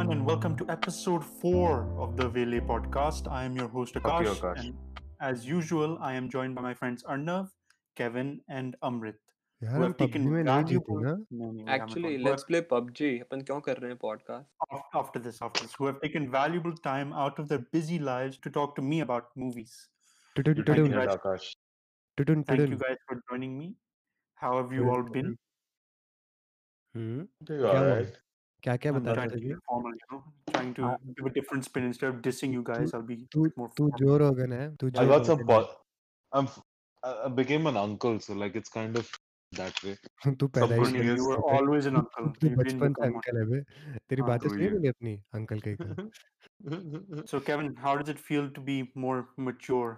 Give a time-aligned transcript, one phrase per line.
[0.00, 3.30] everyone, and welcome to episode four of the Vele podcast.
[3.30, 4.24] I am your host, Akash.
[4.24, 4.60] You, Akash.
[4.60, 4.74] And
[5.20, 7.50] as usual, I am joined by my friends Arnav,
[7.96, 9.18] Kevin, and Amrit.
[9.62, 10.78] Yaar, have taken PUBG.
[11.30, 13.24] no, Actually, let's play PUBG.
[13.26, 13.44] Apan
[13.98, 14.46] podcast?
[14.72, 18.38] After, after this, after this, who have taken valuable time out of their busy lives
[18.38, 19.88] to talk to me about movies.
[22.46, 23.74] Thank you guys for joining me.
[24.36, 25.36] How have you all been?
[26.94, 27.22] Hmm?
[27.50, 28.18] All right.
[28.63, 30.97] क्या क्या I'm बता trying रहे to थे be formal, you know, trying to हाँ,
[31.17, 32.93] give a different spin instead of dissing you guys.
[32.93, 33.99] I'll be a तू bit more तू formal.
[34.05, 35.39] जो रोगन है तू I जो got some.
[35.39, 36.49] रोगन है Po- I'm.
[36.53, 36.61] f-
[37.03, 39.11] I I became an uncle, so like it's kind of
[39.61, 39.95] that way.
[40.39, 41.19] तू पैदा Some ही good Arnav, नहीं news.
[41.21, 42.29] you were हुआ है always an uncle.
[42.41, 43.13] तू You didn't बचपन से become one.
[43.13, 43.61] अंकल है बे
[44.09, 44.73] तेरी हाँ, बातें True सुनी you.
[44.75, 45.95] मैंने अपनी अंकल कहीं का
[47.31, 49.89] So, Kevin, how does it feel to be more mature,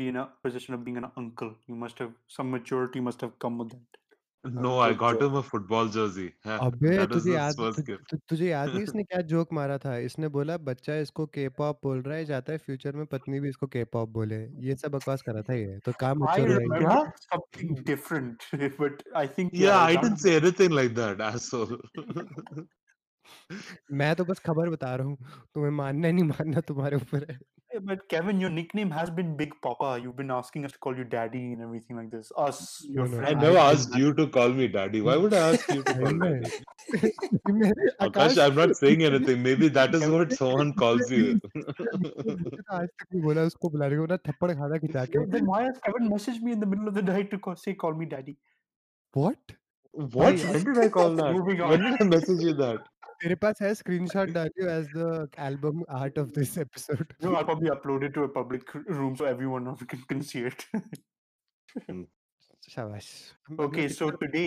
[0.00, 1.52] be in a position of being an uncle?
[1.72, 3.99] You must have some maturity must have come with that.
[4.45, 6.33] No, I got him a football jersey.
[6.43, 8.05] Huh, अबे That was तुझे his याद first तु, gift.
[8.11, 11.79] तु, तुझे याद नहीं इसने क्या जोक मारा था इसने बोला बच्चा इसको के पॉप
[11.83, 14.91] बोल रहा है चाहता है फ्यूचर में पत्नी भी इसको के पॉप बोले ये सब
[14.91, 17.11] बकवास कर रहा था ये तो काम I मच्योर हुआ remember है Yeah?
[17.31, 18.47] something different,
[18.79, 21.77] but I think Yeah, yeah, I that didn't say anything like that, asshole.
[23.93, 25.17] मैं तो बस खबर बता रहा हूँ
[25.55, 27.37] तुम्हें मानना है, नहीं मानना तुम्हारे ऊपर है
[27.86, 30.00] But Kevin, your nickname has been Big Papa.
[30.02, 32.30] You've been asking us to call you Daddy and everything like this.
[32.44, 33.42] Us, your No, no, I friends.
[33.42, 35.02] never I asked you to call me daddy.
[35.02, 36.62] Why would I ask you to सही call में daddy?
[37.50, 37.72] मैं
[38.06, 39.42] Akash, Akash I'm not saying anything.
[39.42, 41.26] Maybe that is what someone calls you.
[41.56, 45.46] मुझे तो आज तक नहीं बोला उसको बुलाने को ना थप्पड़ खाना खिंचा के Then
[45.54, 47.94] why has Kevin messaged me in the middle of the night to call, say, call
[48.02, 48.36] me Daddy?
[49.16, 49.56] What
[49.92, 50.14] What?
[50.14, 51.34] भाई When did I call that?
[51.34, 51.92] Moving When on.
[51.92, 52.88] did I message you that?
[53.22, 57.70] तेरे पास है screenshot डालियो as the album art of this episode No, I'll probably
[57.74, 60.66] upload it to a public room so everyone can, can see it.
[62.70, 63.08] शाबाश
[63.48, 64.46] हम अभी okay, so कितना today,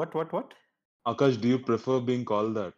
[0.00, 0.54] what, what, what?
[1.12, 2.74] Akash, do you prefer being called that?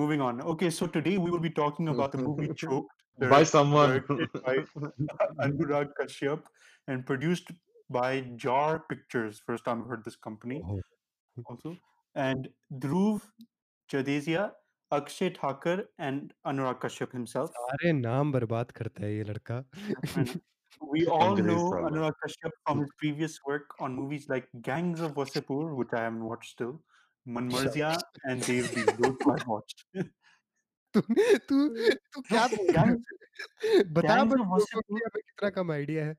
[0.00, 0.40] Moving on.
[0.52, 3.92] Okay, so today we will be talking about the movie Choked, By direct- someone.
[3.92, 4.54] directed by
[5.46, 6.48] Anurag Kashyap
[6.88, 7.52] and produced
[7.98, 8.08] by
[8.46, 9.42] Jar Pictures.
[9.50, 10.80] First time I've heard this company ओहो,
[11.52, 11.76] also.
[12.26, 12.48] And
[12.86, 13.28] Dhruv
[13.89, 14.51] Jadeja,
[14.91, 17.51] Akshay Thakur, and Anurag Kashyap himself.
[17.57, 19.63] सारे नाम बर्बाद करता है ये लड़का.
[20.93, 21.59] We all know.
[21.89, 26.25] Anurag Kashyap from his previous work on movies like Gangs of Wasseypur, which I haven't
[26.31, 26.73] watched still,
[27.25, 28.87] Manmarziyaan, and Dev D.
[29.03, 29.85] Those I've watched.
[30.93, 31.57] तू तू
[32.13, 32.45] तू क्या
[33.95, 36.15] बता बट हमें कितना कम आईडिया है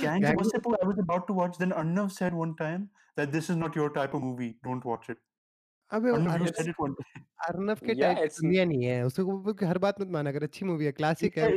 [0.00, 2.82] Gangs Wasseypur I was about to watch then Arnav said one time
[3.18, 5.18] that this is not your type of movie don't watch it
[5.98, 6.10] अबे
[7.48, 10.92] अर्नव के टाइप दुनिया नहीं है उसको हर बात मत माना कर अच्छी मूवी है
[11.02, 11.50] क्लासिक है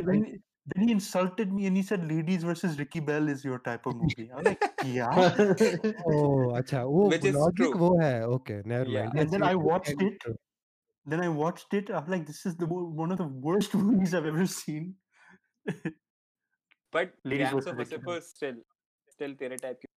[0.70, 3.94] Then he insulted me and he said, "Ladies versus Ricky Bahl is your type of
[3.96, 5.08] movie." I'm like, "Yeah."
[6.12, 7.78] oh, अच्छा वो Which is logic true.
[7.82, 8.10] वो है.
[8.36, 9.06] Okay, never yeah.
[9.06, 9.14] mind.
[9.14, 10.26] And yes, then I watched it.
[11.06, 11.92] Then I watched it.
[12.00, 12.68] I'm like, "This is the
[13.02, 14.90] one of the worst movies I've ever seen."
[16.92, 18.60] but Ladies Dance of Lucifer still,
[19.16, 19.92] still तेरे type की.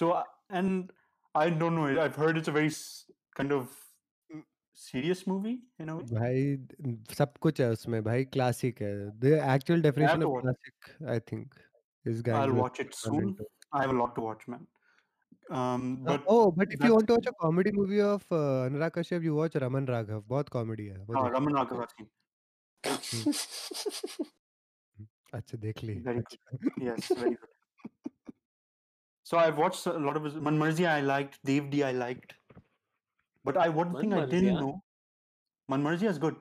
[0.00, 0.90] So uh, and
[1.34, 1.86] I don't know.
[2.06, 2.74] I've heard it's a very
[3.39, 3.67] kind of
[4.35, 4.43] mm,
[4.73, 6.05] serious movie in a way.
[6.13, 11.07] भाई सब कुछ है उसमें भाई classic है the actual definition to of watch classic
[11.13, 11.55] I think
[12.07, 13.31] is I'll guys watch it soon.
[13.77, 14.67] I have a lot to watch, man.
[15.59, 18.41] Um, but oh but if you that's- want to watch a comedy movie of uh,
[18.69, 21.95] Anurag Kashyap you watch Raman Raghav बहुत comedy है वो हाँ, देख Raman Raghav I've
[21.97, 22.09] seen.
[25.33, 27.55] अच्छा देख ली Very अच्छा Yes, very good.
[29.31, 32.31] So I've watched a lot of his Manmarzia I liked, Dev D I liked.
[33.44, 34.82] But I one thing I didn't know.
[35.68, 36.36] Manmarji is good.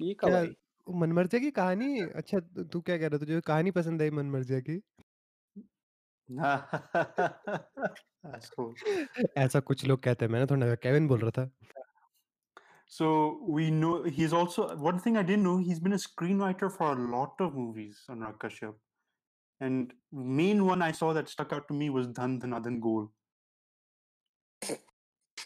[0.00, 0.54] ये कब आई
[0.88, 2.38] मनमर्जिया की कहानी अच्छा
[2.72, 4.76] तू क्या कह रहा था जो कहानी पसंद आई मनमर्जिया की
[9.44, 11.50] ऐसा कुछ लोग कहते हैं मैंने थोड़ा केविन बोल रहा था
[12.92, 13.08] So
[13.56, 17.02] we know he's also one thing I didn't know he's been a screenwriter for a
[17.10, 18.72] lot of movies on Kashyap.
[19.60, 19.92] And
[20.40, 23.04] main one I saw that stuck out to me was Dhan Dhana Dhan Goal.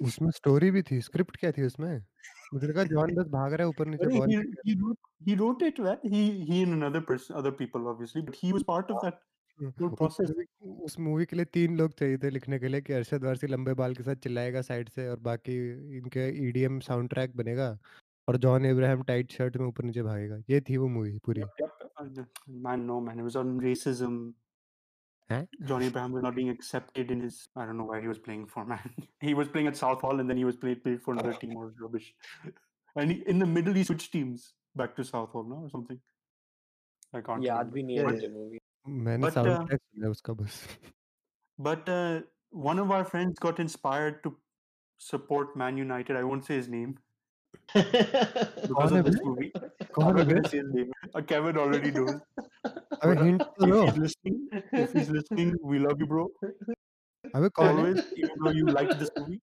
[0.03, 1.91] उसमें story भी थी script क्या थी उसमें
[2.55, 4.35] मुझे लगा John बस भाग रहा है ऊपर नीचे ball
[4.67, 4.99] he, wrote,
[5.29, 5.99] he wrote it, well.
[6.15, 9.21] He he and another person, other people obviously, but he was part of that
[9.81, 10.13] whole
[10.85, 10.99] उस.
[10.99, 13.95] मूवी के लिए तीन लोग चाहिए थे लिखने के लिए कि अरशद वारसी लंबे बाल
[13.95, 15.59] के साथ चिल्लाएगा साइड से और बाकी
[15.99, 17.77] इनके ईडीएम साउंड ट्रैक बनेगा
[18.29, 21.43] और जॉन इब्राहिम टाइट शर्ट में ऊपर नीचे भागेगा ये थी वो मूवी पूरी
[22.67, 23.19] Man, no, man.
[23.19, 24.35] It was on racism.
[25.31, 25.45] Huh?
[25.65, 27.49] Johnny Abraham was not being accepted in his.
[27.57, 28.91] I don't know where he was playing for, man.
[29.21, 31.39] he was playing at Southall and then he was played played for another oh.
[31.39, 32.13] team or rubbish.
[32.97, 35.99] and he, in the middle, he switched teams back to Southall now or something.
[37.15, 37.43] I can't.
[37.43, 38.61] Yeah, I'd be near the movie.
[38.89, 40.13] मैंने uh,
[41.59, 42.21] but uh,
[42.51, 44.37] one of our friends got inspired to
[44.99, 46.17] support Man United.
[46.17, 46.99] I won't say his name
[47.73, 49.53] because of this movie.
[51.27, 52.21] Kevin already knows.
[53.03, 56.25] अबे hint तो दो। If listening if he is listening we love you bro
[57.37, 57.91] अबे कौन है?
[58.19, 59.41] Even know you like this movie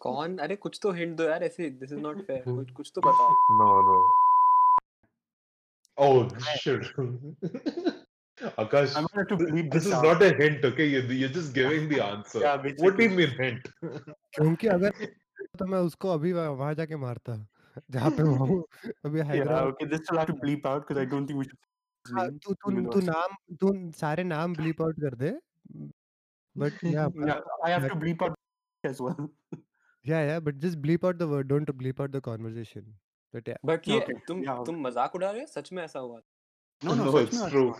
[0.00, 0.38] कौन?
[0.38, 3.30] अरे कुछ तो हिंट दो यार ऐसे दिस इज़ नॉट फेयर कुछ कुछ तो बताओ।
[3.58, 3.98] No no
[5.98, 6.94] oh shit
[8.60, 10.86] Akash, I'm going to bleep this, this is not a hint, okay?
[10.86, 12.40] You're, you're just giving the answer.
[12.40, 13.58] yeah, what do you
[14.34, 14.90] क्योंकि अगर
[15.58, 17.34] तो मैं उसको अभी वहाँ जाके मारता।
[17.90, 18.68] जहाँ पे वो
[19.04, 22.54] अभी Hyderabad okay this will have bleep out cuz I don't think we should तू
[22.54, 25.30] तू तू नाम तू सारे नाम ब्लीप आउट कर दे
[26.58, 27.04] but yeah
[27.66, 28.34] I have to bleep out
[28.84, 29.28] as well
[30.06, 32.98] yeah yeah but just bleep out the word don't bleep out the conversation
[33.34, 35.46] but yeah but ये तुम तुम मज़ाक उड़ा रहे हो?
[35.46, 36.20] सच में ऐसा हुआ
[36.84, 37.74] no no it's true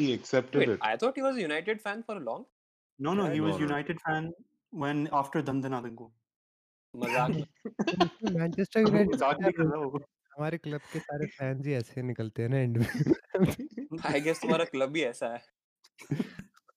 [0.00, 2.44] he accepted it I thought he was United fan for a long
[3.00, 4.32] no no he was United fan
[4.74, 6.10] when after fan when
[7.04, 7.30] मज़ाक
[8.36, 10.00] मैनचेस्टर यूनाइटेड मज़ाक नहीं कर रहा हूँ।
[10.36, 14.64] हमारे क्लब के सारे फैंस ही ऐसे निकलते हैं ना एंड में आई गेस तुम्हारा
[14.74, 15.42] क्लब ही ऐसा है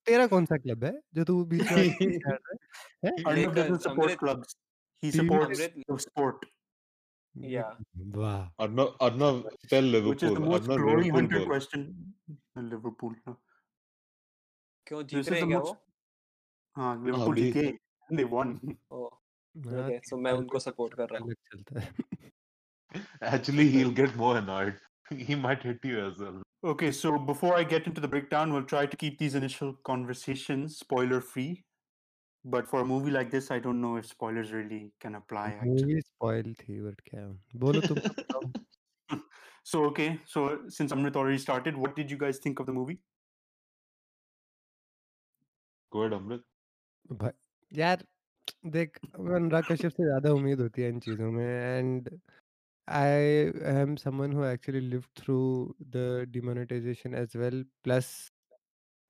[0.08, 1.88] तेरा कौन सा क्लब है जो तू बीच में है?
[3.06, 3.12] हैं?
[5.04, 6.42] He Team supports Amrit- the sport,
[7.36, 7.76] Yeah.
[8.16, 9.36] वाह Arnav, Arnav,
[9.74, 10.34] tell which is Liverpool.
[10.34, 11.46] the most Arnav, glory Liverpool hunter goal.
[11.52, 11.86] question.
[12.58, 13.14] in Liverpool.
[13.28, 13.36] huh?
[14.88, 15.72] क्यों जीत रहे हैं क्या वो
[16.76, 17.64] हाँ, जीते
[18.10, 18.54] and they won.
[18.92, 19.19] ओ हाँ,
[19.59, 22.33] ओके सो मैं उनको सपोर्ट कर रहा हूँ अलग चलता है
[23.21, 24.77] Actually, he'll get more annoyed.
[25.29, 26.43] He might hit you as well.
[26.73, 30.77] Okay, so before I get into the breakdown, we'll try to keep these initial conversations
[30.83, 31.65] spoiler free.
[32.45, 35.45] But for a movie like this, I don't know if spoilers really can apply.
[35.49, 35.83] Actually.
[35.83, 37.27] Movie spoil थी but क्या
[37.65, 39.21] बोलो तुम तो बताओ
[39.65, 42.99] So okay, so since Amrit already started, what did you guys think of the movie?
[45.93, 46.43] Go ahead, Amrit.
[47.13, 47.31] भाई
[47.79, 48.05] यार
[48.76, 52.10] देख अनुराग कश्यप से ज़्यादा उम्मीद होती है इन चीज़ों में and
[52.88, 53.24] I
[53.72, 55.40] am someone who actually live through
[55.96, 58.12] the demonetization as well plus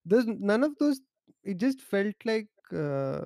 [0.05, 0.99] there's none of those
[1.45, 3.25] it just felt like uh,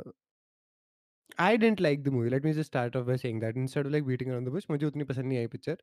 [1.38, 2.30] I didn't like the movie.
[2.30, 4.66] Let me just start off by saying that instead of like beating around the bush,
[4.70, 5.78] मुझे उतनी पसंद नहीं आई picture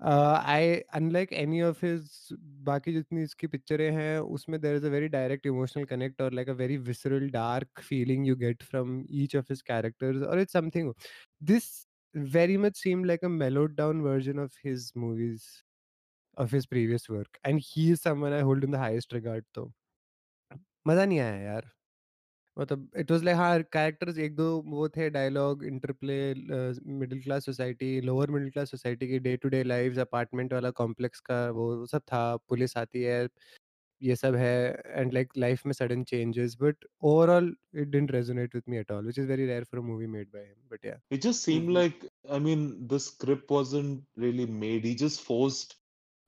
[0.00, 2.28] I unlike any of his
[2.66, 6.48] बाकी जितनी इसकी पिक्चरें हैं, उसमें there is a very direct emotional connect और like
[6.48, 10.92] a very visceral dark feeling you get from each of his characters और it's something
[11.52, 11.70] this
[12.14, 15.42] very much seemed like a mellowed down version of his movies,
[16.36, 19.66] of his previous work and he is someone I hold in the highest regard तो।
[20.88, 21.70] मज़ा नहीं आया यार।
[22.58, 26.16] मतलब it was like हाँ characters एक दो वो थे dialogue interplay
[27.00, 31.20] middle class society lower middle class society की day to day lives apartment वाला कॉम्प्लेक्स
[31.30, 33.28] का वो सब था पुलिस आती है
[34.02, 34.52] ये सब है
[34.86, 39.04] एंड लाइक लाइफ में sudden changes but overall it didn't resonate with me at all
[39.04, 41.74] which is very rare for a movie made by him but yeah just seemed Mhm.
[41.74, 44.84] like, I mean, the script wasn't really made.
[44.84, 45.76] He just forced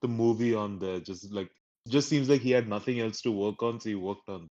[0.03, 1.00] the movie on there.
[1.00, 1.50] Just like,
[1.87, 4.49] just seems like he had nothing else to work on, so he worked on.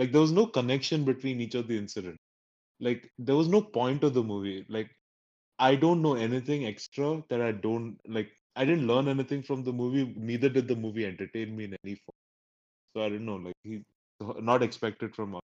[0.00, 2.16] Like, there was no connection between each of the incident.
[2.80, 4.66] Like, there was no point of the movie.
[4.68, 4.90] Like,
[5.58, 8.30] I don't know anything extra that I don't like.
[8.56, 10.12] I didn't learn anything from the movie.
[10.16, 12.16] Neither did the movie entertain me in any form.
[12.94, 13.36] So I don't know.
[13.36, 13.82] Like, he
[14.20, 15.40] not expected from us.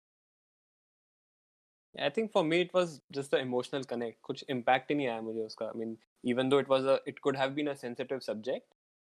[1.99, 4.21] I think for me it was just the emotional connect.
[4.23, 5.69] कुछ impact ही नहीं आया मुझे उसका.
[5.73, 8.67] I mean, even though it was a, it could have been a sensitive subject,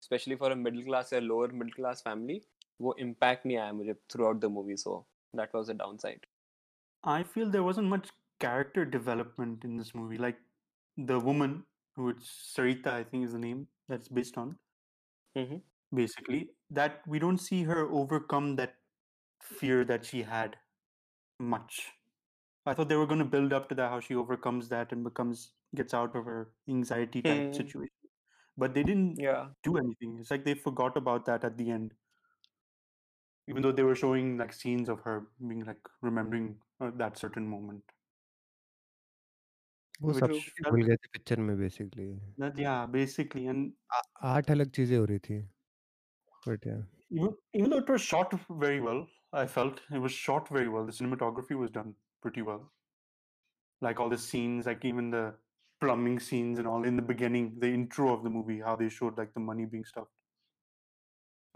[0.01, 2.41] especially for a middle class or lower middle class family,
[2.82, 4.77] वो impact नहीं आया मुझे throughout the movie.
[4.77, 5.06] So
[5.37, 6.26] that was a downside.
[7.05, 8.11] I feel there wasn't much
[8.41, 10.19] character development in this movie.
[10.19, 10.41] Like
[10.97, 14.59] the woman, who it's Sarita, I think is the name that's based on.
[15.35, 15.62] Mhm.
[15.95, 18.81] Basically, that we don't see her overcome that
[19.43, 20.59] fear that she had
[21.41, 21.93] much.
[22.67, 25.05] I thought they were going to build up to that, how she overcomes that and
[25.05, 27.55] becomes gets out of her anxiety type Hmm.
[27.55, 27.97] situation.
[28.57, 29.55] But they didn't Yeah.
[29.64, 30.19] do anything.
[30.19, 31.95] It's like they forgot about that at the end
[33.48, 35.13] Even though they were showing like scenes of her
[35.51, 37.84] being like remembering uh, that certain moment.
[40.01, 42.08] वो Which सब was कुछ felt- भूल गए थे picture में basically
[42.44, 43.72] That yeah, basically, and
[44.34, 45.39] आठ अलग चीजें हो रही थी
[46.48, 46.77] बट या
[47.12, 48.34] even even though it was shot
[48.65, 49.01] very well,
[49.34, 50.86] I felt it was shot very well.
[50.91, 51.94] The cinematography was done
[52.25, 52.62] pretty well.
[53.88, 55.24] Like all the scenes, like even the
[55.82, 59.18] plumbing scenes and all in the beginning, the intro of the movie, how they showed
[59.18, 60.12] like the money being stuffed.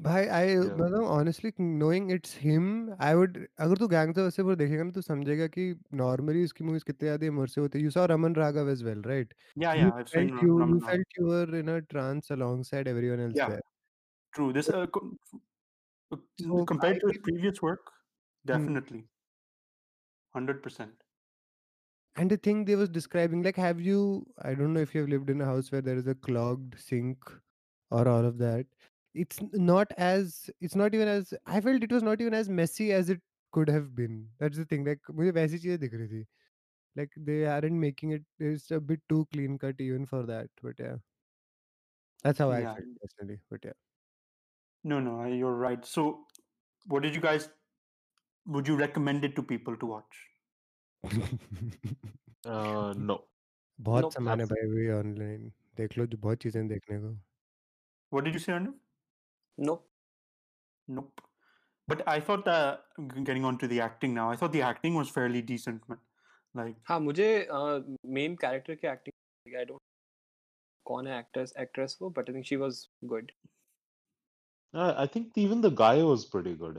[0.01, 0.73] भाई I Yeah.
[0.79, 2.63] मतलब honestly knowing it's him
[3.07, 5.65] I would अगर तू gangs of Wasseypur देखेगा ना तो समझेगा कि
[6.01, 9.33] normally इसकी मूवीज कितने ज्यादा इमर्सिव होती है you saw Raman Raghav as well right
[9.63, 10.89] Yeah, you yeah, I've seen felt Ram- you you Raman Rao.
[10.89, 13.53] felt you were in a trance alongside everyone else Yeah.
[13.53, 13.63] there
[14.38, 14.51] True.
[14.57, 15.07] This uh, co-
[16.12, 17.91] uh, So, compared I to his feel- previous work,
[18.45, 19.01] definitely,
[20.35, 20.95] hundred percent.
[22.15, 24.00] And the thing they was describing, like, have you?
[24.50, 26.79] I don't know if you have lived in a house where there is a clogged
[26.88, 27.29] sink
[27.91, 28.67] or all of that.
[29.17, 30.50] It's n- not as.
[30.59, 31.33] It's not even as.
[31.45, 33.21] I felt it was not even as messy as it
[33.57, 34.15] could have been.
[34.39, 34.85] That's the thing.
[34.91, 36.25] Like मुझे वैसी चीजें दिख रही थी.
[37.00, 38.23] Like they aren't making it.
[38.51, 40.50] It's a bit too clean cut even for that.
[40.67, 40.97] But yeah,
[42.23, 42.73] that's how I Yeah.
[42.79, 43.38] felt personally.
[43.55, 43.77] But yeah.
[44.93, 45.85] No, no, I- you're right.
[45.93, 46.05] So,
[46.93, 47.47] what did you guys?
[48.55, 50.23] Would you recommend it to people to watch?
[52.45, 53.15] Uh, no.
[53.81, 56.97] बहुत Nope, सामान है that's- भाई भी online देख लो जो बहुत चीजें हैं देखने
[57.03, 57.12] को
[58.15, 58.73] What did you say, Arnav?
[59.57, 59.88] Nope.
[60.88, 61.21] Nope.
[61.88, 62.85] But I thought that
[63.23, 66.00] getting on to the acting now, I thought the acting was fairly decent, man.
[66.55, 67.27] Like, हाँ मुझे
[68.15, 69.79] मेन कैरेक्टर की एक्टिंग आई डोंट
[70.85, 73.31] कौन है actress actress वो but I think she was good
[74.73, 76.77] Uh, I think even the guy was pretty good.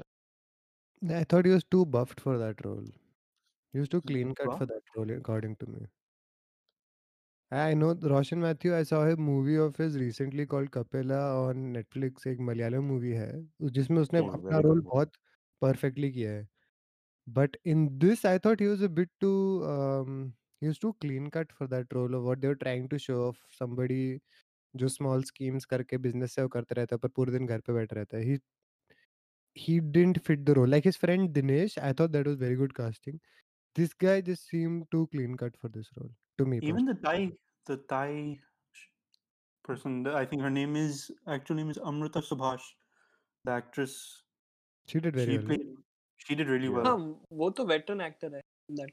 [1.16, 2.87] I thought he was too buffed for that role.
[3.73, 4.59] He was too clean cut Buff?
[4.59, 5.87] for that role, according to me.
[7.51, 8.75] I know Roshan Matthew.
[8.75, 12.25] I saw a movie of his recently called Kapila on Netflix.
[12.27, 13.32] एक Malayalam movie है
[13.77, 14.94] जिसमें उसने Oh, अपना very role good movie.
[14.94, 15.12] बहुत
[15.65, 16.48] perfectly किया है.
[17.27, 19.65] But in this, I thought he was a bit too.
[19.75, 23.00] Um, he was too clean cut for that role of what they were trying to
[23.00, 23.44] show off.
[24.75, 27.74] जो small schemes करके business से वो करते रहता है पर पूरे दिन घर पे
[27.74, 28.24] बैठा रहता है.
[28.25, 28.39] He
[29.56, 30.68] he didn't fit the role.
[30.68, 33.20] Like his friend Dinesh, I thought that was very good casting.
[33.75, 36.60] This guy just seemed too clean cut for this role to me.
[36.62, 36.93] Even personally.
[36.93, 37.31] the Thai,
[37.65, 38.39] the Thai
[39.63, 42.72] person, I think her name is actual name is Amruta Subhash,
[43.46, 44.00] the actress.
[44.88, 45.48] She did very she well.
[45.51, 45.67] Played,
[46.29, 46.86] she did really well.
[46.86, 48.41] Yeah, वो veteran actor I
[48.79, 48.89] that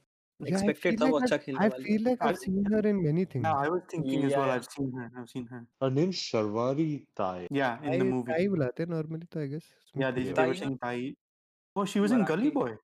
[0.53, 3.45] expected that वो अच्छा खेलने I feel like I've seen her in many things.
[3.45, 4.26] Yeah, I was thinking yeah.
[4.26, 4.50] as well.
[4.57, 5.11] I've seen her.
[5.19, 5.62] I've seen her.
[5.85, 6.88] Her name Sharwari
[7.23, 7.47] Thai.
[7.50, 8.33] Yeah, in I, the movie.
[8.33, 9.71] Thai बुलाते normally I guess.
[10.05, 11.15] Yeah, they, they were saying Thai.
[11.75, 12.75] Oh, she was in Gully Boy.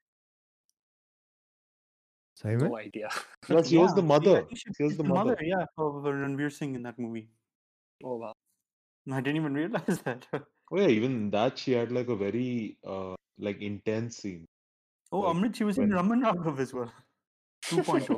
[2.42, 2.68] सही में?
[2.68, 3.10] No idea
[3.52, 4.36] Yeah, she was the Yeah, mother.
[4.38, 5.36] I think she, She was she's the mother.
[5.50, 7.24] Yeah, of Ranveer Singh in that movie.
[8.06, 8.34] ओ वाह
[9.18, 10.26] I didn't even realize that.
[10.72, 12.48] Oh yeah, even in that she had like a very
[12.96, 13.14] uh
[13.48, 14.42] like intense scene.
[15.12, 16.90] Oh, Like, Amrit, she was in when- Raman Raghav as well.
[17.64, 18.18] 2.0.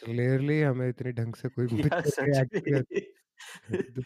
[0.00, 2.72] Clearly हमें इतनी ढंग से कोई yeah, picture की acting actually.
[2.72, 4.04] करती-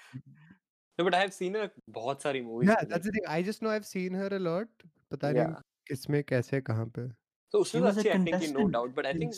[0.99, 3.27] no but I have scene हर बहुत सारी movies Yeah, that's the thing.
[3.37, 4.85] I just know I've seen her a lot.
[5.15, 5.61] पता नहीं Yeah.
[5.89, 7.09] किसमें कैसे कहाँ पे.
[7.52, 9.34] तो उसमें अच्छी एक्टिंग की no doubt but I think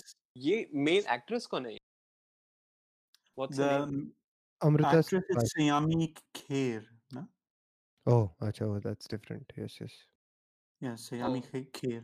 [0.47, 1.77] ये मेन एक्ट्रेस कौन है?
[3.37, 4.11] What's the
[4.61, 7.23] Amrita actress is Sayami Kher na?
[8.05, 9.51] Oh acha oh, that's different.
[9.57, 9.93] Yes yes.
[10.79, 11.63] Yeah Sayami oh.
[11.77, 12.03] Kher.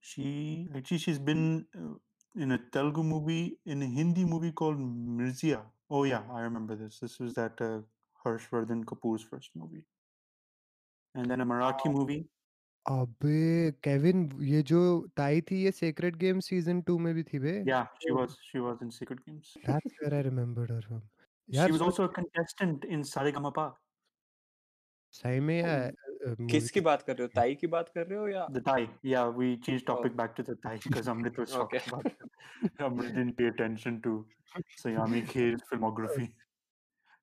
[0.00, 1.92] She actually she's been hmm.
[1.92, 5.62] uh, in a Telugu movie in a Hindi movie called Mirzya.
[5.90, 6.98] Oh yeah I remember this.
[6.98, 7.80] This was that uh,
[8.24, 9.84] Harshvardhan Kapoor's first movie.
[11.14, 12.26] And then a Marathi movie.
[12.90, 14.78] अबे Kevin ये जो
[15.16, 18.16] ताई थी ये secret game season 2 में भी थी बे Yeah, she Oh.
[18.20, 19.52] was she was in Secret Games.
[19.66, 21.02] That's where I remembered her from.
[21.48, 23.66] She यार was soon also a contestant in Saregamapa.
[25.12, 25.76] सही में या
[26.50, 28.80] किसकी मूवी बात कर रहे हो ताई की बात कर रहे हो या The Thai.
[29.12, 29.94] Yeah, we changed Oh.
[29.94, 31.78] topic back to the Thai because Amrit was Okay.
[31.78, 32.80] talking about it.
[32.88, 34.14] Amrit didn't pay attention to
[34.84, 36.26] Sayami Kher's filmography.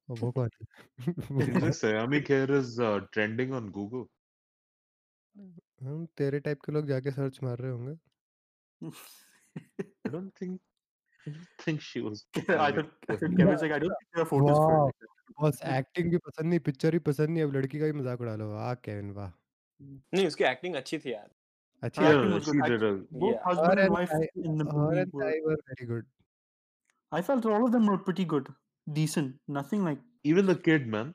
[0.10, 2.24] वो कौन है?
[2.30, 4.08] Kher is uh, trending on Google.
[5.84, 7.92] हम तेरे type के लोग जाके search मार रहे होंगे।
[8.82, 10.60] I don't think
[11.68, 14.60] think she was I don't can you say I don't think photos
[15.42, 18.36] बस एक्टिंग भी पसंद नहीं पिक्चर ही पसंद नहीं अब लड़की का ही मज़ाक उड़ा
[18.36, 19.32] लो। वाह केविन वाह।
[20.14, 21.30] नहीं उसकी एक्टिंग अच्छी थी यार।
[21.84, 22.06] अच्छी थी
[23.20, 26.06] वो husband wife in the movie very good
[27.12, 28.52] I felt all of them were pretty good
[28.88, 31.14] decent nothing like even the kid man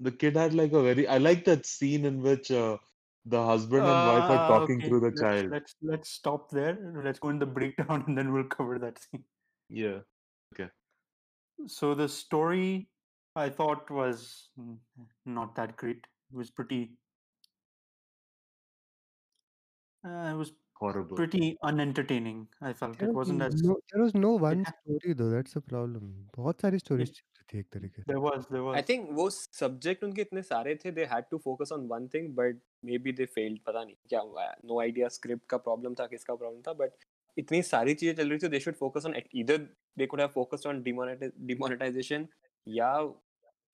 [0.00, 2.52] the kid had like a very I like that scene in which
[3.25, 5.49] the husband and wife are Uh, talking okay, through the let's, child.
[5.49, 6.77] let's let's stop there.
[7.03, 9.25] Let's go in the breakdown and then we'll cover that scene.
[9.69, 10.01] Yeah.
[11.67, 12.89] So the story
[13.35, 14.79] I thought was mm,
[15.25, 16.07] not that great.
[16.31, 16.97] It was pretty.
[20.05, 21.15] Uh, it was Horrible.
[21.15, 22.49] pretty unentertaining.
[22.61, 25.29] I felt there it was wasn't as no there was no one ha- story though
[25.29, 26.05] that's the problem
[26.37, 29.08] बहुत सारी stories it, चल रही थी एक तरीके से। There was there I think
[29.18, 32.60] वो subject उनके इतने सारे थे they had to focus on one thing but
[33.04, 36.60] maybe they failed पता नहीं क्या हुआ नो आइडिया स्क्रिप्ट का प्रॉब्लम था किसका प्रॉब्लम
[36.68, 39.58] था बट इतनी सारी चीज़ें चल रही थी they should focus on either
[39.98, 42.28] they could have focused on demonetisation
[42.66, 42.92] या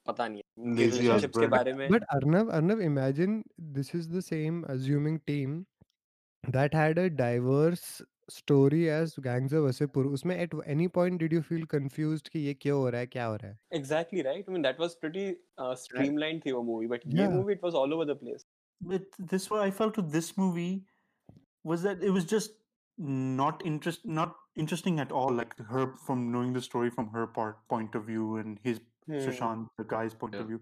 [0.06, 0.42] पता नहीं
[0.76, 3.36] रिलेशनशिप्स के बारे में। But Arnav, Arnav, imagine
[3.76, 5.54] this is the same assuming team
[6.44, 7.86] that had a diverse
[8.28, 12.54] story as Gangs of Wasseypur, उसमें at any point did you feel confused कि ये
[12.60, 14.44] क्यों Exactly right.
[14.46, 17.28] I mean that was pretty uh, streamlined the movie, but yeah.
[17.28, 18.44] movie it was all over the place.
[18.80, 20.84] But this what I felt with this movie
[21.62, 22.52] was that it was just
[22.98, 25.32] not interest not interesting at all.
[25.32, 29.18] Like her from knowing the story from her part point of view and his hmm.
[29.18, 30.40] Sushant the guy's point yeah.
[30.40, 30.60] of view.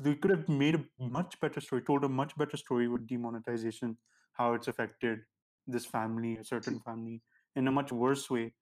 [0.00, 3.98] They could have made a much better story, told a much better story with demonetization,
[4.32, 5.18] how it's affected
[5.66, 7.22] this family, a certain family,
[7.54, 8.52] in a much worse way.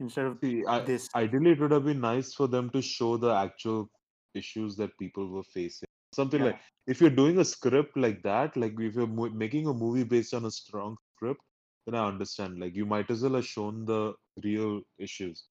[0.00, 3.16] Instead of See, I, this, ideally, it would have been nice for them to show
[3.16, 3.88] the actual
[4.34, 5.86] issues that people were facing.
[6.14, 6.46] Something Yeah.
[6.46, 10.04] like if you're doing a script like that, like if you're mo- making a movie
[10.04, 11.40] based on a strong script,
[11.86, 12.58] then I understand.
[12.58, 15.44] Like you might as well have shown the real issues.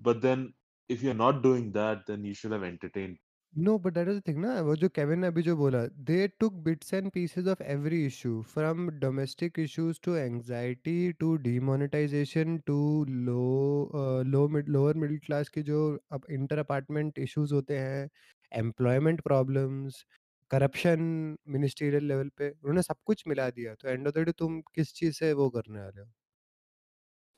[0.00, 0.52] But then
[0.88, 3.18] if you're not doing that, then you should have entertained.
[3.54, 6.52] No but that is thing ना वो जो Kevin ने अभी जो बोला they took
[6.64, 12.76] bits and pieces of every issue from domestic issues to anxiety to demonetisation to
[13.08, 15.80] low low mid lower middle class की जो
[16.12, 18.08] अब इंटर अपार्टमेंट इश्यूज़ होते हैं
[18.52, 20.04] employment problems
[20.50, 21.00] corruption
[21.48, 24.94] ministerial level पे उन्होंने सब कुछ मिला दिया। तो एंड ऑफ़ द डे तुम किस
[24.94, 26.06] चीज़ से वो करने वाले हो?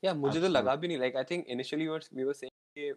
[0.02, 2.92] या मुझे तो लगा भी नहीं like I think initially we were saying कि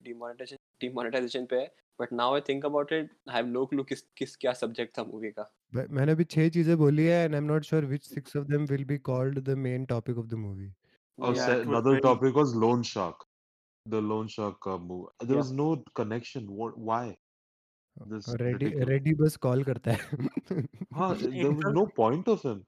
[0.00, 4.00] डीमोनेटाइजेशन डीमोनेटाइजेशन पे है but now I think about it I have no clue किस
[4.16, 7.44] किस क्या सब्जेक्ट था मूवी का। मैंने अभी छह चीज़ें बोली है and I am
[7.44, 10.68] not sure which six of them will be called the main topic of the movie
[11.18, 13.24] other topic was loan shark
[13.88, 16.46] the loan shark का movie there was no connection
[16.78, 17.14] why
[18.36, 19.98] Reddy Reddy बस call करता है।
[20.94, 22.64] हाँ there was no point of him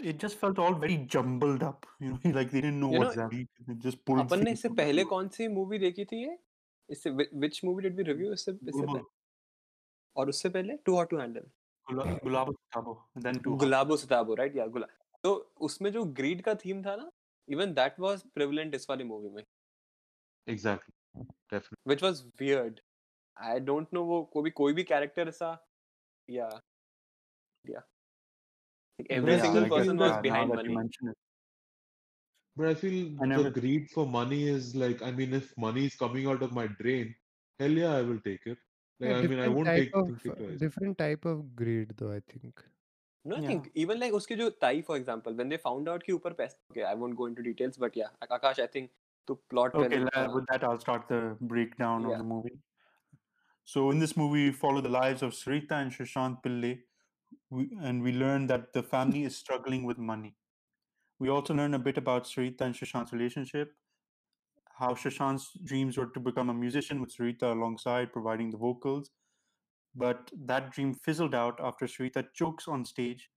[0.00, 3.04] It just felt all very jumbled up, you know, like they didn't know, you know
[3.04, 3.80] what's happening.
[3.84, 4.20] Just pulled.
[4.20, 6.38] अपन ने इससे पहले कौन सी movie देखी थी ये?
[6.90, 7.10] इससे
[7.44, 9.02] which movie did we review इससे इससे पहले
[10.16, 11.46] और उससे पहले too hot to handle
[11.86, 13.56] Sitabo, and then two.
[13.58, 14.86] Gulabo Sitabo right या गुला
[15.24, 15.32] तो
[15.68, 17.10] उसमें जो ग्रीड का थीम था ना
[17.48, 19.42] इवन दैट वाज प्रिवलेंट इस वाली मूवी में
[20.46, 20.94] Exactly.
[21.52, 21.86] Definitely.
[21.86, 22.80] Which was weird
[23.36, 25.50] I don't know वो कोई भी कोई भी कैरेक्टर ऐसा
[26.28, 26.48] या
[27.64, 27.82] या
[29.10, 31.12] every single person was behind money.
[32.57, 35.85] But I feel I the never- greed for money is like, I mean, if money
[35.87, 37.13] is coming out of my drain,
[37.59, 38.57] hell yeah, I will take it.
[38.99, 40.59] Like, I mean, I different won't type take of think it twice.
[40.59, 42.63] different type of greed though I think.
[43.25, 43.47] No, I Yeah.
[43.49, 46.57] think even like उसके जो ताई for example when they found out कि ऊपर पैसे
[46.71, 48.91] okay I won't go into details but yeah Akash I think
[49.27, 51.19] तो plot Okay, पहले la- था with that, I'll start the
[51.53, 52.11] breakdown Yeah.
[52.13, 52.55] of the movie.
[53.73, 56.73] So, in this movie, we follow the lives of Sarita and Shashant Pillai,
[57.49, 60.35] we, and we learn that the family is struggling with money.
[61.19, 63.73] We also learn a bit about Sarita and Shashant's relationship,
[64.79, 69.11] how Shashant's dreams were to become a musician with Sarita alongside, providing the vocals.
[69.95, 73.29] But that dream fizzled out after Sarita chokes on stage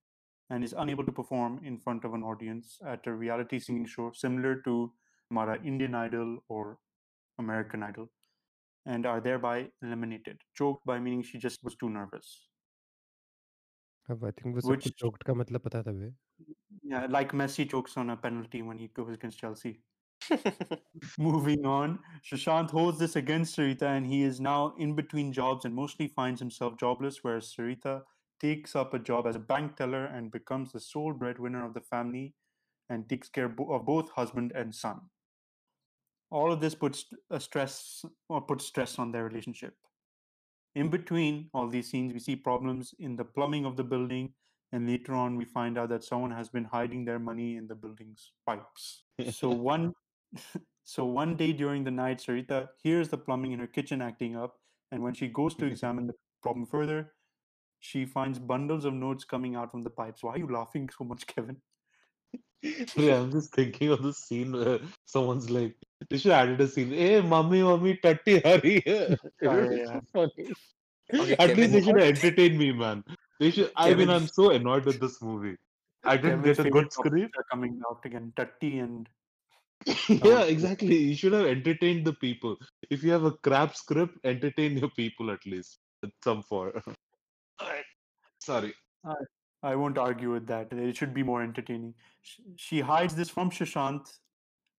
[0.50, 4.10] and is unable to perform in front of an audience at a reality singing show
[4.12, 4.92] similar to
[5.30, 6.78] Mara Indian Idol or
[7.38, 8.08] American Idol,
[8.86, 10.40] and are thereby eliminated.
[10.54, 12.48] Choked by meaning she just was too nervous.
[14.10, 16.14] अब I think वो सबको Which- choked का मतलब पता था बे.
[16.83, 19.79] yeah, like Messi chokes on a penalty when he goes against Chelsea.
[21.17, 25.73] Moving on, Shashant holds this against Sarita, and he is now in between jobs and
[25.73, 28.03] mostly finds himself jobless, whereas Sarita
[28.39, 31.81] takes up a job as a bank teller and becomes the sole breadwinner of the
[31.81, 32.33] family
[32.89, 35.01] and takes care of both husband and son.
[36.31, 39.77] All of this puts a stress or puts stress on their relationship.
[40.75, 44.35] In between all these scenes, we see problems in the plumbing of the building,
[44.73, 47.75] and later on, we find out that someone has been hiding their money in the
[47.75, 49.03] building's pipes.
[49.29, 49.93] So one,
[50.83, 54.55] so one day during the night, Sarita hears the plumbing in her kitchen acting up,
[54.91, 57.13] and when she goes to examine the problem further,
[57.79, 60.23] she finds bundles of notes coming out from the pipes.
[60.23, 61.57] Why are you laughing so much, Kevin?
[62.95, 65.75] yeah, I'm just thinking of the scene where someone's like,
[66.09, 66.89] they should added a scene.
[66.91, 69.91] Hey, mummy, mummy, tatti hari hai." Yeah, It's yeah.
[69.91, 70.49] so funny.
[71.19, 73.03] Okay, At least they should have entertained me, man.
[73.43, 73.71] They should.
[73.75, 75.57] I mean, I'm so annoyed with this movie.
[76.05, 77.35] I didn't get a good script.
[77.37, 78.31] Are coming out again.
[78.37, 79.09] Tatti and
[80.07, 80.95] yeah, exactly.
[80.95, 82.55] You should have entertained the people.
[82.89, 85.79] If you have a crap script, entertain your people at least.
[86.03, 86.71] At some for.
[88.39, 88.73] Sorry.
[89.61, 90.71] I won't argue with that.
[90.71, 91.95] It should be more entertaining.
[92.55, 94.19] She hides this from Shashant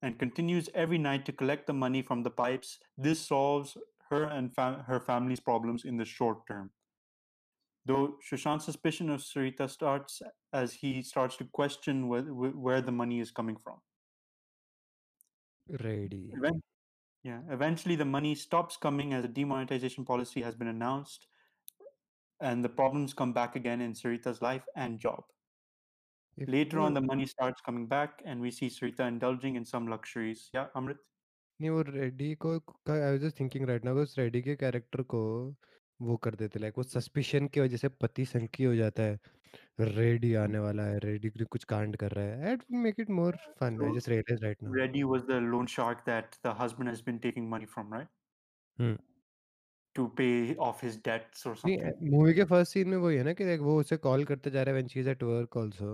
[0.00, 2.79] and continues every night to collect the money from the pipes.
[2.96, 3.77] This solves
[4.09, 6.70] her and her family's problems in the short term.
[7.86, 10.22] Though Shashant's suspicion of Sarita starts
[10.54, 12.24] as he starts to question where,
[12.67, 13.80] where the money is coming from.
[15.84, 16.32] Ready.
[16.38, 16.62] Even-
[17.24, 21.28] yeah, eventually the money stops coming as a demonetization policy has been announced,
[22.39, 25.24] and the problems come back again in Sarita's life and job.
[26.38, 29.65] If Later on, वो- the money starts coming back, and we see Sarita indulging in
[29.65, 30.50] some luxuries.
[30.54, 30.98] Yeah, Amrit.
[31.62, 32.52] नहीं वो रेडी को
[32.89, 35.22] आई was just thinking right now उस ready के character को
[36.00, 39.18] वो कर देते लाइक वो सस्पिशन की वजह से पति संकी हो जाता है।
[39.80, 43.83] रेडी आने वाला है रेडी कुछ कांड कर रहा है। At make it more fun
[43.83, 47.18] I just realise right now Reddy was the loan shark that the husband has been
[47.20, 48.09] taking money from right
[48.78, 48.96] hmm
[49.96, 50.28] to pay
[50.62, 53.61] off his debts और something movie के first scene में वही है ना कि like
[53.61, 55.90] वो उसे call करते जा रहा है when she is at work also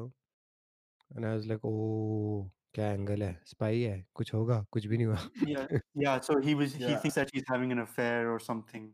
[1.10, 3.40] and I was like oh क्या एंगल है?
[3.46, 4.04] स्पाई है?
[4.14, 4.62] कुछ होगा?
[4.72, 5.18] कुछ भी नहीं हुआ.
[5.48, 8.90] या या so he was he thinks that she is having an affair और something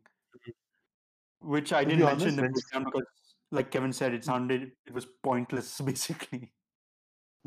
[1.40, 3.08] which I To be didn't mention in honest, the when- breakdown because,
[3.60, 6.42] like Kevin said, it sounded it was pointless basically.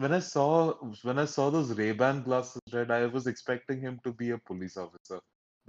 [0.05, 0.73] when I saw
[1.09, 4.39] when I saw those Ray Ban glasses, right, I was expecting him to be a
[4.39, 5.21] police officer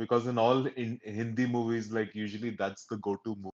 [0.03, 3.53] because in all in Hindi movies, like usually that's the go-to move,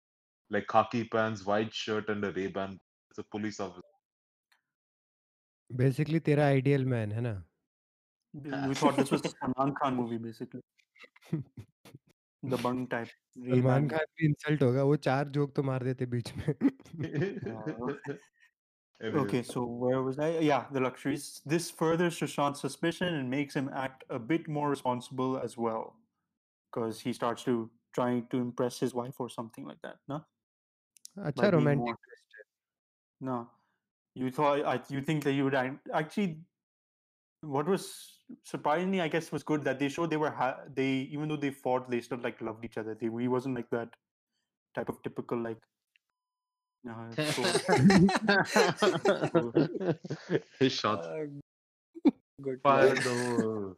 [0.56, 2.78] like khaki pants, white shirt, and a Ray Ban.
[3.10, 3.92] It's a police officer.
[5.78, 7.42] Basically तेरा ideal man है ना
[8.68, 10.60] We thought this was a Salman Khan movie basically,
[12.42, 13.08] the bung type.
[13.36, 13.88] Salman Ray-Ban.
[13.90, 16.46] Khan भी insult होगा वो चार joke तो मार देते बीच में
[19.00, 20.26] Anyways, Okay, so where was I?
[20.44, 21.24] Yeah, the luxuries.
[21.54, 25.82] This furthers Sushant's suspicion and makes him act a bit more responsible as well,
[26.70, 27.56] because he starts to
[27.98, 29.98] trying to impress his wife or something like that.
[30.14, 30.20] No,
[31.18, 33.36] अच्छा By being romantic more- no.
[34.14, 36.38] You thought I, you think that you would act- actually.
[37.42, 37.86] What was
[38.44, 41.50] surprisingly, I guess, was good that they showed they were ha- they even though they
[41.50, 42.94] fought, they still like loved each other.
[43.00, 43.90] They he wasn't like that
[44.74, 45.60] type of typical like.
[46.84, 46.94] No,
[47.36, 47.42] so,
[50.60, 51.26] his shots Uh,
[52.42, 52.60] good.
[52.62, 53.76] fired over.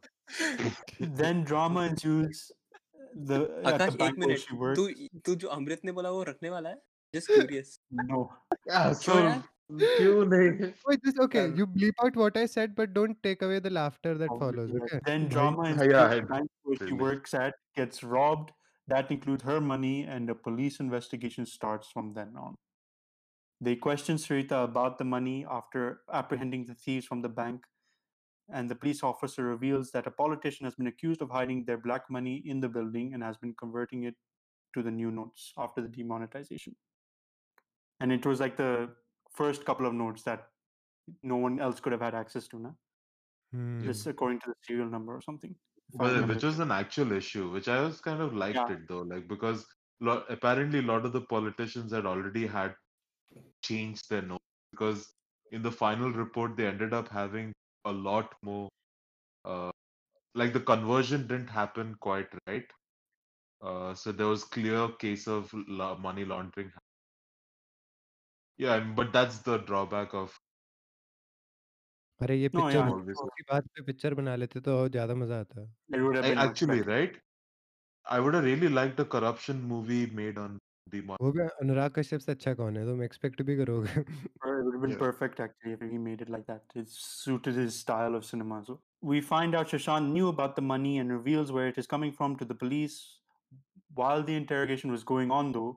[0.99, 2.51] then drama ensues.
[3.15, 4.79] The at the आकाश एक bank where minute she works.
[4.79, 6.77] तू तू जो अमृत ने बोला वो रखने वाला है
[7.15, 7.79] just curious
[8.09, 8.19] No,
[8.67, 9.41] Yeah, so यार?
[9.71, 10.73] क्यों नहीं?
[10.87, 11.47] Wait, just okay.
[11.47, 11.55] Yeah.
[11.55, 14.71] You bleep out what I said, but don't take away the laughter that Oh, follows.
[14.73, 14.83] yeah.
[14.85, 14.99] Okay.
[15.05, 15.31] Then Right.
[15.35, 15.91] drama Yeah, ensues.
[15.91, 18.51] yeah, the I bank where she really- works at gets robbed.
[18.87, 22.55] That includes her money, and a police investigation starts from then on.
[23.67, 25.83] They question Sarita about the money after
[26.21, 27.67] apprehending the thieves from the bank,
[28.59, 32.09] and the police officer reveals that a politician has been accused of hiding their black
[32.09, 34.15] money in the building and has been converting it
[34.73, 36.75] to the new notes after the demonetization.
[37.99, 38.95] And it was like the
[39.34, 40.48] first couple of notes that
[41.22, 42.76] no one else could have had access to, now.
[43.52, 43.84] Hmm.
[43.84, 45.54] Just according to the serial number or something.
[45.94, 48.72] But which was an actual issue, which I was kind of liked Yeah.
[48.72, 49.66] it though, like because
[50.00, 52.74] lo- apparently a lot of the politicians had already had
[53.62, 55.14] changed their notes because
[55.52, 57.52] in the final report they ended up having
[57.84, 58.68] a lot more,
[59.44, 59.70] uh,
[60.34, 62.66] like the conversion didn't happen quite right.
[63.62, 66.72] Uh, so there was clear case of la- money laundering.
[68.57, 70.37] Yeah, and- but that's the drawback of
[72.21, 75.15] अरे ये No, picture yeah, always उसी बात पे picture बना लेते तो और ज्यादा
[75.15, 75.61] मजा आता
[75.97, 76.91] It would have I- been much actually better.
[76.91, 77.13] right.
[78.05, 80.57] I would have really liked a corruption movie made on
[80.93, 84.65] the वो भी अनुराग कश्यप से अच्छा कौन है तुम एक्सपेक्ट भी करोगे Or It
[84.65, 84.99] would have been Yeah.
[85.03, 86.75] perfect actually if he made it like that.
[86.83, 88.59] It suited his style of cinema.
[88.69, 88.77] So
[89.13, 92.35] we find out Shashank knew about the money and reveals where it is coming from
[92.41, 92.97] to the police.
[94.01, 95.69] While the interrogation was going on, though,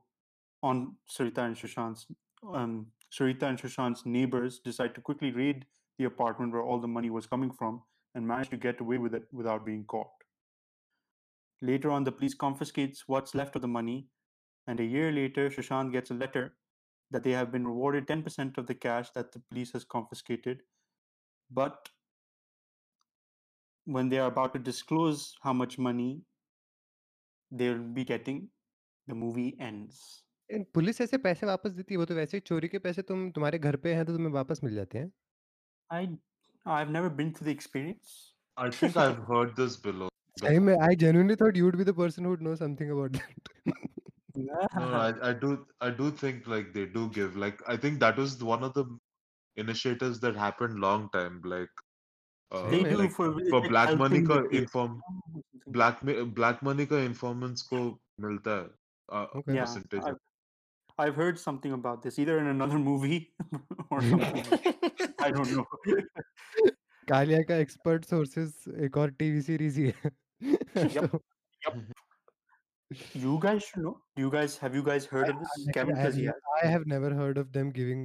[0.70, 0.82] on
[1.18, 2.06] Sarita and Shashank's,
[2.43, 5.65] um, Sarita and Shashank's neighbors decide to quickly raid
[5.97, 7.81] the apartment where all the money was coming from
[8.15, 10.11] and manage to get away with it without being caught.
[11.61, 14.07] Later on, the police confiscates what's left of the money,
[14.67, 16.53] and a year later, Shashank gets a letter
[17.09, 20.61] that they have been rewarded 10% of the cash that the police has confiscated.
[21.49, 21.89] But
[23.85, 26.21] when they are about to disclose how much money
[27.49, 28.49] they'll be getting,
[29.07, 30.23] the movie ends.
[30.49, 33.29] इन police ऐसे पैसे वापस देती है वो तो वैसे ही चोरी के पैसे तुम
[33.31, 35.11] तुम्हारे घर पे हैं तो तुम्हें वापस मिल जाते हैं
[35.89, 35.99] I
[36.75, 38.13] I've never been through the experience.
[38.57, 40.09] I think I've heard this below.
[40.39, 43.11] सही में I genuinely thought you would be the person who would know something about
[43.11, 43.49] that
[44.39, 45.47] No, no, I, I do
[45.85, 48.83] I do think like they do give like I think that was one of the
[49.63, 51.81] initiatives that happened long time like
[52.51, 54.93] uh, they do like for for it's black money helping the case, inform
[55.79, 57.81] black ma- black money का informants को
[58.27, 58.69] मिलता है
[59.09, 59.57] uh, Okay.
[59.57, 60.21] Yeah, percentage I've,
[60.99, 63.31] I've heard something about this either in another movie
[63.91, 63.99] or.
[65.19, 65.65] I don't know.
[67.07, 70.11] Kaliya का expert sources एक और TV series ही है
[70.95, 71.21] Yep.
[73.21, 73.91] You guys should know.
[74.17, 75.55] You guys have you guys heard of this?
[75.77, 76.35] Kevin says he has.
[76.57, 78.03] I have never heard of them giving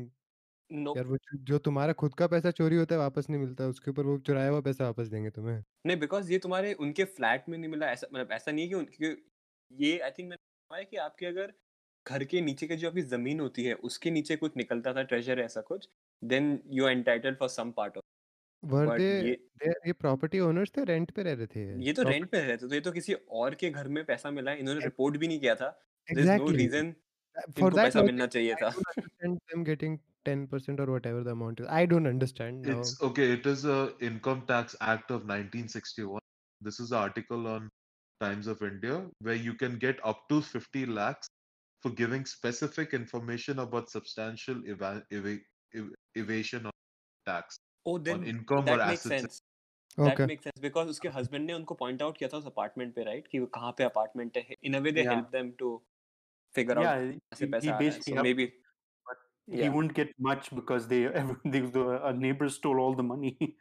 [0.71, 3.67] no यार वो जो जो तुम्हारा खुद का पैसा चोरी होता है वापस नहीं मिलता
[3.75, 7.49] उसके ऊपर वो चुराया हुआ पैसा वापस देंगे तुम्हें नहीं बिकॉज़ ये तुम्हारे उनके फ्लैट
[7.49, 9.13] में नहीं मिला ऐसा मतलब ऐसा नहीं है कि उनके
[9.71, 11.53] ये आई थिंक मैंने कि आपके अगर
[12.09, 15.41] घर के नीचे के जो आपकी ज़मीन होती है उसके नीचे कुछ निकलता था ट्रेजर
[15.41, 15.89] ऐसा कुछ
[16.23, 18.05] then you are entitled for some part of
[18.65, 19.37] were they ये,
[19.87, 21.65] ये प्रॉपर्टी ओनर्स थे रेंट पे रह रहे थे?
[21.85, 24.05] ये तो रेंट पे रह रहे थे तो ये तो किसी और के घर में
[24.05, 25.69] पैसा मिला इन्होंने रिपोर्ट भी नहीं किया था।
[26.09, 26.95] There is no reason
[27.61, 31.61] for that पैसा मिलना चाहिए था। And I am getting 10% or whatever the amount
[31.61, 31.67] is.
[31.67, 32.75] I don't understand no.
[32.81, 36.21] it's okay it is a income tax act 1961
[36.61, 37.65] this is an article on
[38.21, 41.33] times of india where you can get up to 50 lakhs
[41.86, 45.40] for giving specific information about substantial eva- eva-
[45.82, 46.74] ev- evasion of
[47.26, 49.22] tax oh on then income or that makes assets.
[49.22, 49.42] sense
[49.98, 50.26] that Okay.
[50.30, 53.28] makes sense because उसके husband ने उनको point out किया था उस apartment पे right
[53.32, 55.12] कि वो कहाँ पे अपार्टमेंट है in a way they Yeah.
[55.14, 55.70] Help them to
[56.56, 58.46] figure out Yeah, कहाँ से he, पैसा he आ रहा है basically so helped, maybe
[59.10, 59.24] but
[59.56, 61.02] he yeah wouldn't get much because they,
[61.56, 63.34] they the uh, neighbors stole all the money,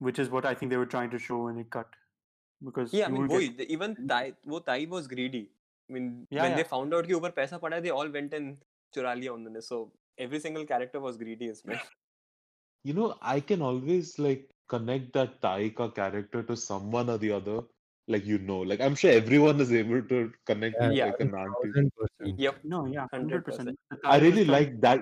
[0.00, 2.00] which is what I think they were trying to show in it cut.
[2.60, 5.42] Because yeah I you mean will वही get the- even Tai वो Tai was greedy
[5.91, 6.57] I mean, yeah, when yeah.
[6.57, 8.57] they found out ki upar paisa pada they all went and
[8.95, 9.61] chura liya unhone.
[9.61, 11.81] So every single character was greedy as well.
[12.83, 17.59] You know, I can always like connect that Taika character to someone or the other.
[18.07, 21.05] Like you know, like I'm sure everyone is able to connect yeah, with yeah.
[21.05, 22.33] like an auntie.
[22.37, 22.55] Yep.
[22.63, 23.77] No, yeah, hundred percent.
[24.03, 25.01] I really like that.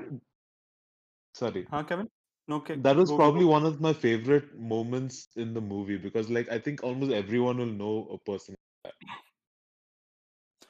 [1.34, 1.66] Sorry.
[1.72, 2.10] Huh, Kevin?
[2.52, 2.76] Okay.
[2.76, 6.52] That was go, probably go, one of my favorite moments in the movie because, like,
[6.52, 8.56] I think almost everyone will know a person.
[8.84, 8.94] Like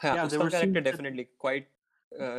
[0.02, 1.70] हाँ Yeah, there उसका were character scenes that definitely quite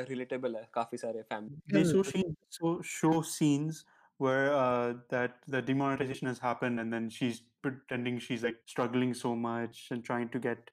[0.10, 3.86] relatable है काफी सारे family they Yeah, show scenes, so show scenes
[4.26, 9.36] where uh, that the demonetization has happened, and then she's pretending she's like struggling so
[9.36, 10.72] much and trying to get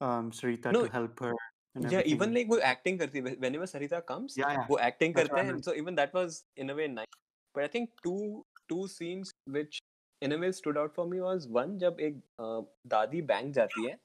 [0.00, 1.32] um Sarita No, to help her
[1.74, 2.34] and yeah, even everything.
[2.34, 5.44] like वो acting करती है whenever Sarita comes Yeah, yeah, वो acting that's करते what
[5.44, 5.64] I हैं meant.
[5.64, 7.18] so even that was in a way nice
[7.54, 9.80] but I think two two scenes which
[10.22, 12.62] in a way stood out for me was one जब एक uh,
[12.96, 13.98] दादी bank जाती है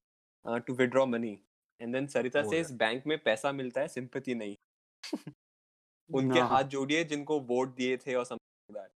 [0.46, 1.34] uh, to withdraw money
[1.83, 4.57] And then Sarita Oh, says bank में पैसा मिलता है sympathy नहीं
[6.11, 6.41] उनके.
[6.53, 8.91] हाथ जोड़िए जिनको वोट दिए थे और something like that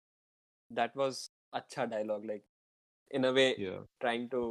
[0.72, 1.20] that was
[1.60, 2.44] अच्छा dialogue like
[3.12, 3.82] in a way Yeah.
[4.06, 4.44] trying to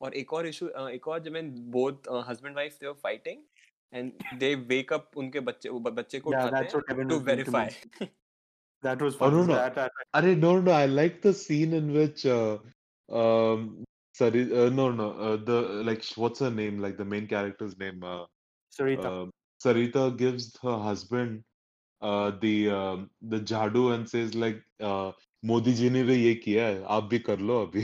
[0.00, 1.34] और एक और इशू एक और जब
[1.72, 3.42] both husband wife they were fighting
[3.92, 7.18] and they wake up उनके बच्चे वो बच्चे को उठाते हैं to was going to
[7.30, 8.08] verify.
[8.82, 9.34] That was Oh fun.
[9.34, 9.54] no no.
[9.56, 10.72] That, that, Arey, no no.
[10.76, 12.58] I like the scene in which uh
[13.08, 13.66] um
[14.22, 15.10] Sorry, uh, no, no.
[15.12, 16.78] Uh, the like, what's her name?
[16.78, 18.04] Like the main character's name.
[18.04, 18.26] Uh,
[18.78, 19.06] Sarita.
[19.06, 19.26] Uh,
[19.64, 21.42] Sarita gives her husband
[22.00, 25.10] uh, the um, the jadoo and says like, uh,
[25.42, 27.82] "Modi ji ne ye kiya hai, aap bhi kar lo abhi."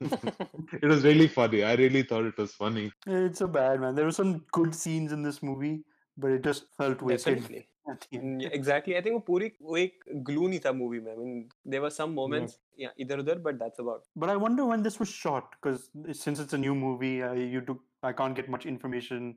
[0.82, 1.62] it was really funny.
[1.62, 2.90] I really thought it was funny.
[3.06, 3.94] It's so bad, man.
[3.94, 5.84] There were some good scenes in this movie,
[6.16, 7.36] but it just felt wasted.
[7.36, 7.68] Definitely.
[7.91, 8.41] at the end.
[8.59, 11.41] Exactly I think वो पूरी वो एक glue नहीं था movie में आई mean
[11.73, 14.99] there were some moments या इधर उधर but that's about But I wonder when this
[15.03, 15.89] was shot, because
[16.23, 19.29] since it's a new movie, I, you do, I can't get much information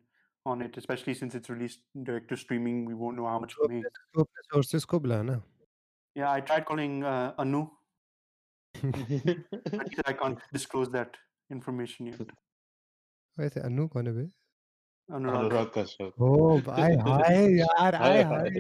[0.53, 2.85] on it, especially since it's released direct to streaming.
[2.91, 3.87] We won't know how much तो it made.
[3.87, 5.41] अपने तो अपने sources को बुलाना
[6.17, 7.59] Yeah, I tried calling uh, Anu,
[8.75, 9.19] but he
[9.97, 11.19] said I can't disclose that
[11.51, 12.33] information yet.
[13.39, 14.25] वैसे अनु कौन है बे
[15.11, 15.51] Anurag.
[15.51, 18.31] Anurag Kashyap ओ भाई हाय यार Hi, hi hi.
[18.31, 18.51] Hi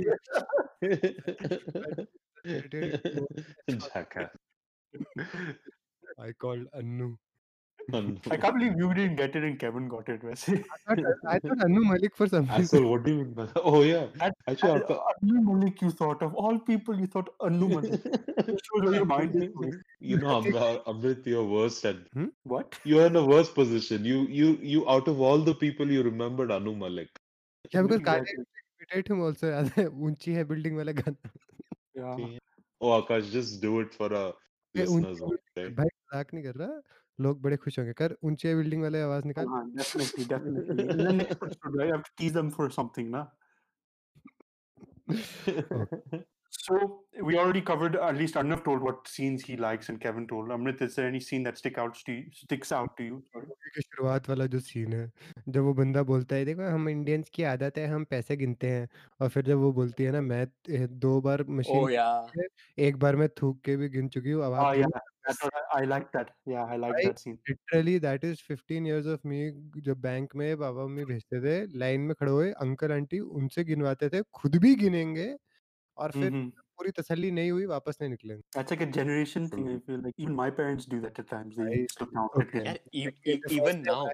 [3.78, 4.30] Jackass.
[6.18, 7.16] I called Anu.
[7.98, 8.10] Anu.
[8.30, 10.22] I can't believe you didn't get it and Kevin got it.
[10.24, 10.52] वैसे.
[10.88, 11.00] I thought,
[11.34, 12.60] I thought Anu Malik for some reason.
[12.64, 13.56] Asshole, what do you mean by that?
[13.70, 14.04] Oh yeah.
[14.20, 18.04] That- Actually, that Aka- Anu Malik, you thought of all people, you thought Anu Malik.
[18.04, 19.72] It shows where your mind is going.
[20.10, 21.96] you know, Amrit, Amrit, you're worse at
[22.54, 22.78] What?
[22.84, 24.04] you're in a worse position.
[24.12, 27.10] You you you out of all the people you remembered Anu Malik.
[27.72, 28.36] Yeah, because Exactly.
[28.36, 28.46] Kanye
[28.84, 31.34] imitate him also याद है ऊंची है building वाला गाना
[32.04, 32.38] Yeah.
[32.80, 35.70] Oh Akash, just do it for our A, listeners ऊंची out there.
[35.82, 36.80] भाई मजाक नहीं कर रहा
[37.21, 41.87] लोग बड़े खुश होंगे कर ऊँची बिल्डिंग वाले आवाज़ निकाल Uh-huh, next episode, right?
[41.87, 43.25] You have to tease them for something, na?
[46.57, 46.77] So
[47.21, 50.49] we already covered, at least Arnav told what scenes he likes, and Kevin told.
[50.49, 53.21] Amrit, is there any scene that stick out to you, sticks out to you?
[53.75, 55.11] के शुरुआत वाला जो scene है
[55.49, 58.87] जब वो बंदा बोलता है देखो हम इंडियंस की आदत है हम पैसे गिनते हैं
[59.21, 60.45] और फिर जब वो बोलती है ना मैं
[61.05, 62.07] दो बार मशीन या
[62.87, 66.29] एक बार मैं थूक के भी गिन चुकी हूँ अब Oh yeah, I, like that.
[66.45, 67.37] Yeah i like that scene.
[67.49, 69.39] Literally that is 15 years of me
[69.87, 74.09] जब बैंक में बाबा मम्मी भेजते थे लाइन में खड़े हुए अंकल आंटी उनसे गिनवाते
[74.09, 75.35] थे खुद भी गिनेंगे
[75.97, 76.31] और फिर
[76.77, 80.15] पूरी तसल्ली नहीं हुई वापस नहीं निकलेंगे that's like a generation thing I feel like
[80.19, 82.55] even my parents do that at times they used to count
[82.95, 84.09] it even now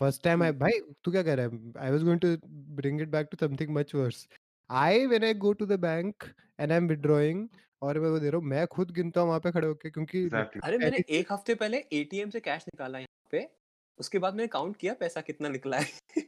[0.00, 1.72] first time I भाई तू क्या कह रहा है?
[1.84, 2.36] I was going to
[2.80, 4.26] bring it back to something much worse
[4.70, 6.24] I I I go to the bank
[6.60, 7.46] and I am withdrawing,
[7.82, 10.24] और मैं वो दे रहा हूँ मैं खुद गिनता हूँ वहाँ पे खड़े होके क्योंकि
[10.28, 10.60] Exactly.
[10.64, 13.48] अरे मैंने एक हफ़्ते पहले एटीएम से कैश निकाला यहाँ पे
[13.98, 16.26] उसके बाद मैंने काउंट किया पैसा कितना निकला है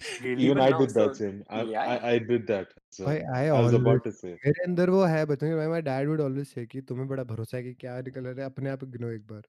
[0.00, 0.44] Really?
[0.44, 1.44] Even Even I did that same.
[1.50, 2.66] I, Yeah, I, I did that.
[2.90, 4.30] So भाई आई I was about to say.
[4.30, 7.56] मेरे अंदर वो है बताऊँगी भाई my dad would always say कि तुम्हें बड़ा भरोसा
[7.56, 9.42] है कि क्या निकल रहा है अपने आप गिनो एक बार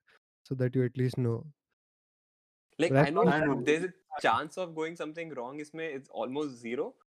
[0.50, 1.52] so that you at least know
[2.80, 2.90] a
[4.22, 6.04] chance of going something wrong इसमें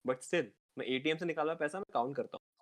[0.07, 2.54] मैं से निकाला पैसा मैं करता हूँ.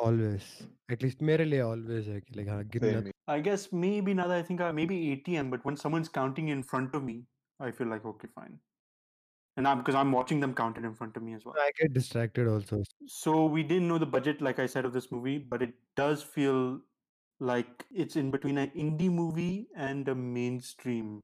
[0.00, 3.04] always at least मेरे लिए always है कि like हाँ गिनना Same.
[3.04, 3.12] here.
[3.28, 6.62] I guess maybe now that I think I maybe ATM, but when someone's counting in
[6.62, 7.16] front of me,
[7.60, 8.58] I feel like okay, fine.
[9.56, 11.54] And I'm because I'm watching them count it in front of me as well.
[11.58, 12.82] I get distracted also.
[13.06, 16.22] So we didn't know the budget, like I said, of this movie, but it does
[16.22, 16.80] feel
[17.40, 21.20] like it's in between an indie movie and a mainstream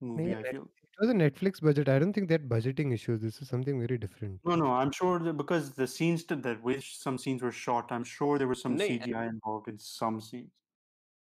[0.00, 0.30] movie.
[0.30, 0.68] Yeah, I feel.
[0.99, 1.89] was a Netflix budget.
[1.89, 3.21] I don't think they had budgeting issues.
[3.21, 4.39] This is something very different.
[4.45, 7.91] No, no, I'm sure that because the scenes that, that which some scenes were shot,
[7.91, 8.87] I'm sure there was some eh.
[8.87, 10.49] CGI involved in some scenes.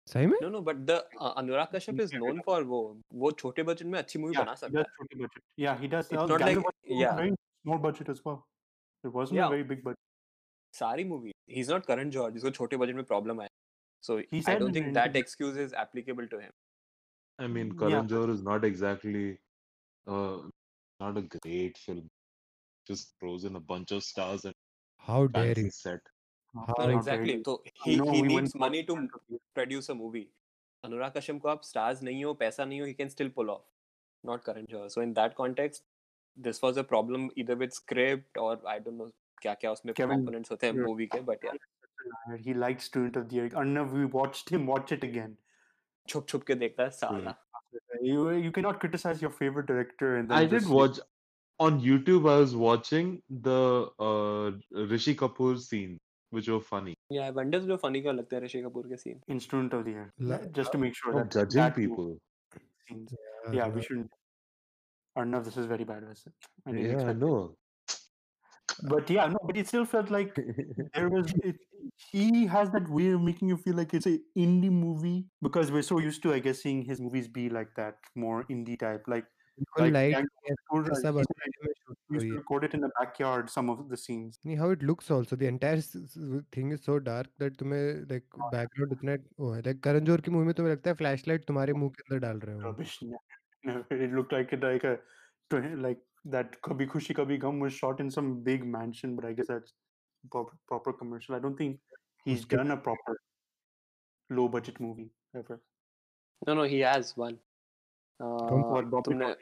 [0.07, 0.37] Simon?
[0.41, 3.99] No, no, but the uh, Anurag Kashyap is known for वो वो छोटे budget में
[3.99, 4.85] अच्छी movie yeah, बना सकता है.
[4.99, 5.43] छोटे budget.
[5.55, 6.07] Yeah, he does.
[6.11, 7.15] It's not like yeah.
[7.15, 8.47] Very small budget as well.
[9.03, 9.47] It wasn't yeah.
[9.47, 9.99] a very big budget.
[10.77, 11.31] सारी movie.
[11.47, 12.31] He's not Karan Johar.
[12.37, 13.49] इसको छोटे budget में problem आया.
[14.01, 16.51] So he I don't think that excuse is applicable to him.
[17.37, 18.09] I mean, Karan yeah.
[18.15, 19.37] Johar is not exactly
[20.08, 20.38] uh,
[21.00, 22.08] not a great film.
[22.86, 24.54] Just throws in a bunch of stars and
[24.98, 25.70] How dare fancy you?
[25.70, 26.00] set.
[26.54, 27.26] How- How No, how exactly.
[27.26, 27.42] dare you.
[27.46, 29.40] So I he know he we went needs for money to front of you.
[29.54, 30.26] produce a movie.
[30.86, 33.64] Anurag Kashyap को आप stars नहीं हो पैसा नहीं हो he can still pull off.
[34.30, 34.90] Not Karan Johar.
[34.96, 35.84] So in that context,
[36.36, 39.10] this was a problem either with script or I don't know
[39.42, 41.56] क्या क्या उसमें Kevin, components होते हैं you're- movie के but yeah
[42.28, 42.36] liar.
[42.46, 43.48] He likes Student of the Year.
[43.62, 45.36] Arnav, we watched him watch it again.
[46.08, 47.34] छुप छुप के देखता है साला.
[48.02, 50.98] You you cannot criticize your favorite director and then I just did say- watch
[51.66, 52.28] on YouTube.
[52.30, 53.10] I was watching
[53.48, 53.58] the
[54.08, 54.50] uh,
[54.94, 55.98] Rishi Kapoor scenes,
[56.30, 56.94] which were funny.
[57.16, 59.20] Yeah, wonders जो funny का लगता है ऋषि कपूर के scene.
[59.36, 60.06] Instrument of the Year.
[60.32, 62.10] La- just to make sure Stop that judging that movie people.
[62.88, 63.14] scenes.
[63.46, 64.10] Uh, Yeah, we shouldn't.
[65.22, 66.04] Arnav, this is very bad.
[66.10, 66.24] Vaise.
[66.66, 67.24] I didn't Yeah, I expect it.
[67.26, 67.36] know.
[68.90, 70.34] But yeah, no, but it still felt like
[70.94, 71.32] there was.
[71.42, 71.56] It,
[72.10, 75.82] he has that way of making you feel like it's a indie movie because we're
[75.88, 79.06] so used to, I guess, seeing his movies be like that, more indie type.
[79.14, 79.26] Like,
[79.58, 82.34] बिल्कुल like light Gang है, Tour, uh, सब he अंधेरे में shoot used हुई to
[82.34, 82.38] है.
[82.40, 83.50] record it in the backyard.
[83.56, 84.38] Some of the scenes.
[84.46, 86.16] नहीं, how it looks also the entire s- s-
[86.56, 90.30] thing is so dark that तुम्हें like background इतना वो है like करण जौहर की
[90.38, 92.96] मूवी में तुम्हें लगता है flashlight तुम्हारे मुंह के अंदर डाल रहे हो Rubbish.
[93.12, 93.22] No,
[93.70, 94.96] no, it looked like it like a
[95.50, 99.33] tw- like that Kabhi Khushi Kabhie Gham was shot in some big mansion, but I
[99.33, 99.73] guess that's
[100.67, 101.35] proper, commercial.
[101.35, 101.79] I don't think
[102.25, 103.21] he's done a proper
[104.29, 105.61] low budget movie ever.
[106.45, 107.37] No, no, he has one.
[108.19, 109.35] Uh, Bombay,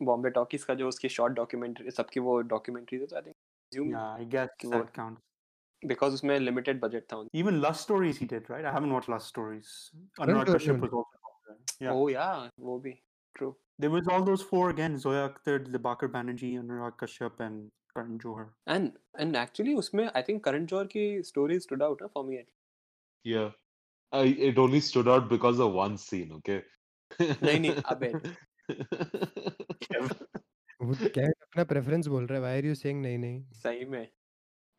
[0.00, 3.36] Bombay Talkies ka jo uski short documentary, sabki wo documentary tha, I think.
[3.72, 5.20] Yeah, I guess that wo, counts.
[5.86, 7.26] Because usme limited budget tha.
[7.32, 8.64] Even Lust Stories he did, right?
[8.64, 9.90] I haven't watched Lust Stories.
[10.20, 13.00] Oh yeah, wo bhi.
[13.36, 13.56] True.
[13.83, 18.45] There was all those four again: Zoya Akhtar, Dibakar Banerjee, Anurag Kashyap, and Karan Johar.
[18.69, 22.43] And and actually उसमें I think Karan Johar की story stood out for me
[23.25, 23.49] Yeah.
[24.11, 26.61] I, it only stood out because of one scene, okay?
[27.21, 28.11] नहीं नहीं अबे
[30.81, 33.85] वो क्या है, अपना preference बोल रहा है why are you saying नहीं नहीं सही
[33.85, 34.07] में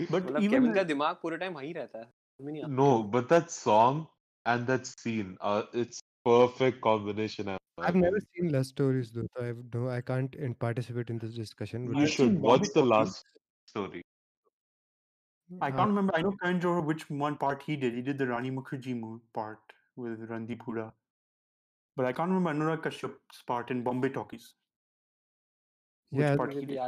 [0.01, 2.63] But मतलब even केविन the- का दिमाग पूरे टाइम वहीं रहता है समझ में नहीं
[2.63, 4.07] आता no, but that song
[4.47, 5.37] and that scene,
[7.78, 9.28] I've never seen Lust Stories though.
[9.36, 11.94] So I no, I can't in, participate in this discussion.
[11.94, 13.26] You should watch the last
[13.66, 14.04] story.
[15.62, 16.16] I can't Uh, remember.
[16.16, 17.94] I know Karan Johar which one part he did.
[17.94, 19.60] He did the Rani Mukherjee part
[19.96, 20.92] with Randeep Hooda.
[21.98, 24.54] But I can't remember Anurag Kashyap's part in Bombay Talkies.
[26.12, 26.80] Which yeah, part he did.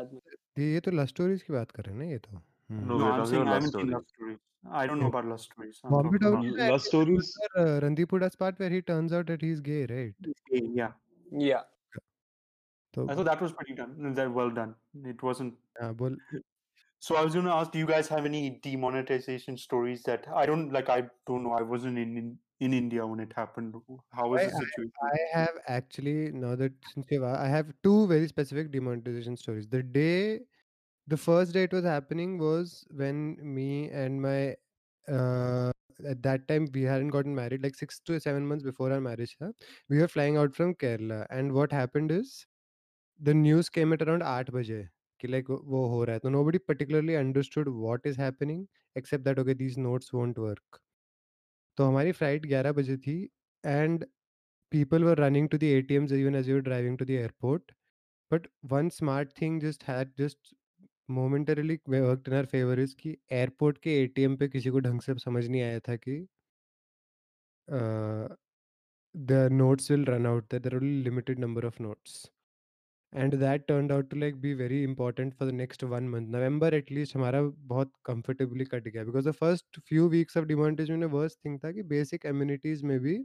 [0.57, 2.87] ये तो love stories की बात कर रहे हैं ना ये तो Hmm.
[2.87, 4.37] No, No, I'm talking saying I haven't seen Love stories.
[4.71, 5.79] I don't know about Love Stories.
[5.83, 7.37] I'm talking about Love stories.
[7.55, 10.13] Uh, Randeep Hooda's part where he turns out that he's gay, right?
[10.51, 10.91] yeah.
[11.31, 11.61] Yeah.
[12.95, 14.13] So, I thought that was pretty done.
[14.15, 14.75] That well done.
[15.05, 15.53] It wasn't.
[15.79, 16.15] yeah, well,
[16.99, 20.47] So I was going to ask, do you guys have any demonetization stories that I
[20.47, 20.89] don't like?
[20.89, 21.51] I don't know.
[21.51, 23.75] I wasn't in in, in India when it happened.
[24.11, 24.91] How was I, the situation?
[25.03, 29.67] I have actually now that since I have two very specific demonetization stories.
[29.67, 30.39] The day
[31.06, 34.54] the first day it was happening was when me and my
[35.08, 35.72] uh,
[36.06, 39.36] at that time we hadn't gotten married like six to seven months before our marriage.
[39.40, 39.52] Huh?
[39.88, 42.46] We were flying out from Kerala, and what happened is
[43.20, 44.88] the news came at around 8 baje
[45.22, 49.38] कि like वो हो रहा है तो nobody particularly understood what is happening except that
[49.38, 50.80] okay these notes won't work
[51.76, 53.16] तो हमारी flight 11 बजे थी
[53.64, 54.04] and
[54.72, 57.72] people were running to the ATMs even as we were driving to the airport.
[58.30, 60.16] But one smart thing just had
[61.09, 65.15] momentarily work in our favour is कि airport के ATM पे किसी को ढंग से
[65.19, 66.19] समझ नहीं आया था कि
[69.15, 72.25] the notes will run out there only limited number of notes
[73.13, 76.73] and that turn out to like be very important for the next one month November
[76.73, 81.39] at least हमारा बहुत कंफर्टेबली कट गया because the first few weeks of डिमांटेज में worst
[81.45, 83.17] thing था कि basic amenities में भी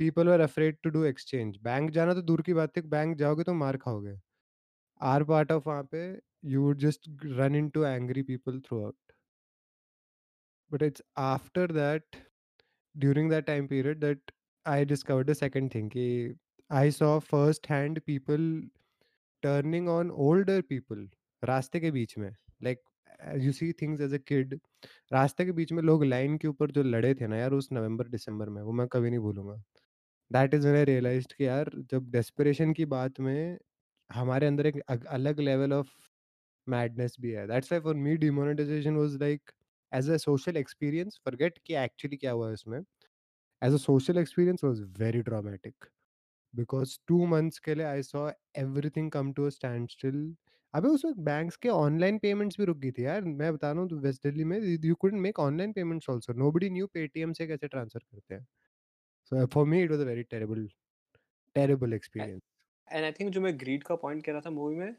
[0.00, 3.44] people are afraid to do exchange bank जाना तो दूर की बात थी बैंक जाओगे
[3.44, 4.16] तो मार खाओगे।
[5.00, 6.02] आर पार्ट ऑफ़ वहाँ पे
[6.52, 9.12] you would just run into angry people throughout
[10.70, 12.16] but it's after that
[12.94, 14.30] during that time period that
[14.66, 16.34] I discover the second thing कि
[16.70, 18.42] I saw first hand people
[19.42, 21.08] turning on older people
[21.42, 22.30] रास्ते के बीच में.
[22.62, 22.80] Like
[23.42, 24.58] you see things as a kid
[25.12, 28.08] रास्ते के बीच में लोग लाइन के ऊपर जो लड़े थे ना यार उस नवंबर,
[28.08, 29.54] दिसंबर में, वो मैं कभी नहीं भूलूँगा.
[30.30, 33.58] That is when I realise कि यार जब डेस्परेशन की बात में
[34.10, 35.88] हमारे अंदर एक अलग लेवल ऑफ़
[36.66, 39.50] मैडनेस भी है। That's for me demonetisation was like
[39.92, 42.78] as a social experience forget कि एक्चुअली क्या हुआ इसमें
[43.62, 45.84] as a social experience was very dramatic
[46.54, 49.50] because two months के लिए I saw every come to a
[49.90, 50.34] standstill
[50.74, 53.82] अभी उस वक्त बैंक के ऑनलाइन पेमेंट्स भी रुक गई थी यार। मैं बता रहा
[53.82, 57.68] हूँ वेस्ट दिल्ली में you couldn't make online payments also nobody knew Paytm से कैसे
[57.68, 58.46] ट्रांसफ़र करते हैं।
[59.32, 60.68] So for me it was a very terrible
[61.56, 62.42] terrible experience
[62.90, 64.94] and I think जो मैं ग्रीड का पॉइंट कह रहा था मूवी में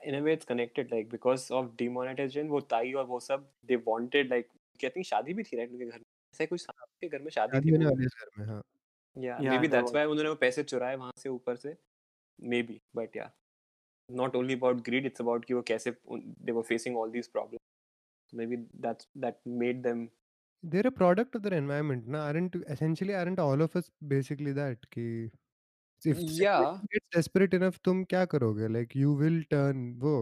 [0.00, 3.76] in a way it's connected like because of demonetisation वो ताई और वो सब they
[3.88, 4.48] wanted like
[4.84, 6.04] I think शादी भी थी राइट उनके घर में।
[6.34, 8.62] ऐसा कुछ था आपके घर में शादी थी घर में हाँ।
[9.16, 11.76] या मे बी दैट्स व्हाई उन्होंने वो पैसे चुराए वहाँ से ऊपर से।
[12.38, 13.30] मे बी बट या
[14.08, 17.80] not only about greed it's about कि वो कैसे they were facing all these problems
[18.46, 20.08] maybe that's that made them
[20.64, 22.20] they're a product of their environment ना?
[22.28, 25.04] Aren't essentially aren't all of us basically that कि
[26.02, 26.56] if Yeah.
[26.56, 28.68] situation gets desperate enough तुम क्या करोगे?
[28.68, 30.14] Like you will turn वो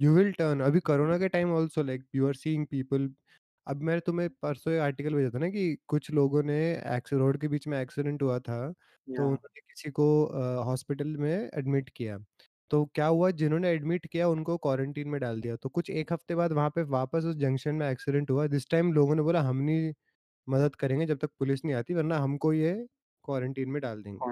[0.00, 0.62] you will turn.
[0.62, 3.08] अभी कोरोना के time also like you are seeing people.
[3.66, 6.56] अब मैं तुम्हें परसों एक आर्टिकल भेजा था ना कि कुछ लोगों ने
[6.96, 8.58] एक्स रोड के बीच में एक्सीडेंट हुआ था
[9.08, 9.24] तो Yeah.
[9.24, 10.06] उन्होंने किसी को
[10.64, 12.18] हॉस्पिटल में एडमिट किया।
[12.70, 13.30] तो क्या हुआ?
[13.32, 16.82] जिन्होंने एडमिट किया उनको क्वारंटीन में डाल दिया। तो कुछ एक हफ़्ते बाद वहाँ पे
[16.90, 19.92] वापस उस जंक्शन में एक्सीडेंट हुआ। दिस टाइम लोगों ने बोला हम नहीं
[20.48, 22.74] मदद करेंगे जब तक पुलिस नहीं आती वरना हमको ये
[23.24, 24.26] क्वारंटीन में डाल देंगे।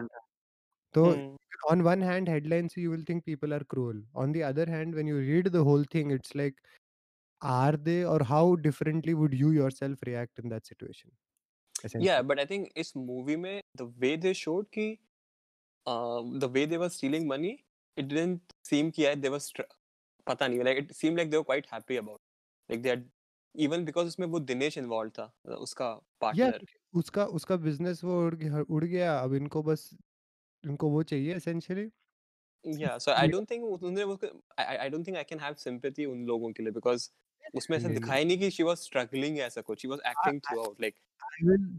[0.94, 1.36] तो Hmm.
[1.70, 5.08] on one hand headlines you will think people are cruel on the other hand when
[5.12, 6.56] you read the whole thing it's like
[7.42, 11.10] are they or how differently would you yourself react in that situation
[11.98, 14.86] Yeah, but I think इस movie में the way they showed कि
[15.86, 17.52] um, the way they were stealing money,
[17.96, 19.70] it didn't seem कि they were str-
[20.28, 22.74] पता नहीं like it seemed like they were quite happy about it.
[22.74, 23.10] like they had
[23.66, 25.32] even because उसमें वो Dinesh involved था
[25.68, 25.90] उसका
[26.38, 29.88] yeah partner क्योंकि उसका उसका बिज़नेस वो उड़ गया उड़ गया अब इनको बस
[30.64, 31.90] उनको वो चाहिए एसेंशियली
[32.64, 34.18] या सो आई डोंट थिंक उन्होंने वो
[34.58, 37.08] I don't think I can have sympathy उन लोगों के लिए बिकॉज़
[37.54, 40.94] उसमें ऐसा दिखाई नहीं कि शी वाज स्ट्रगलिंग ऐसा कुछ she was acting throughout like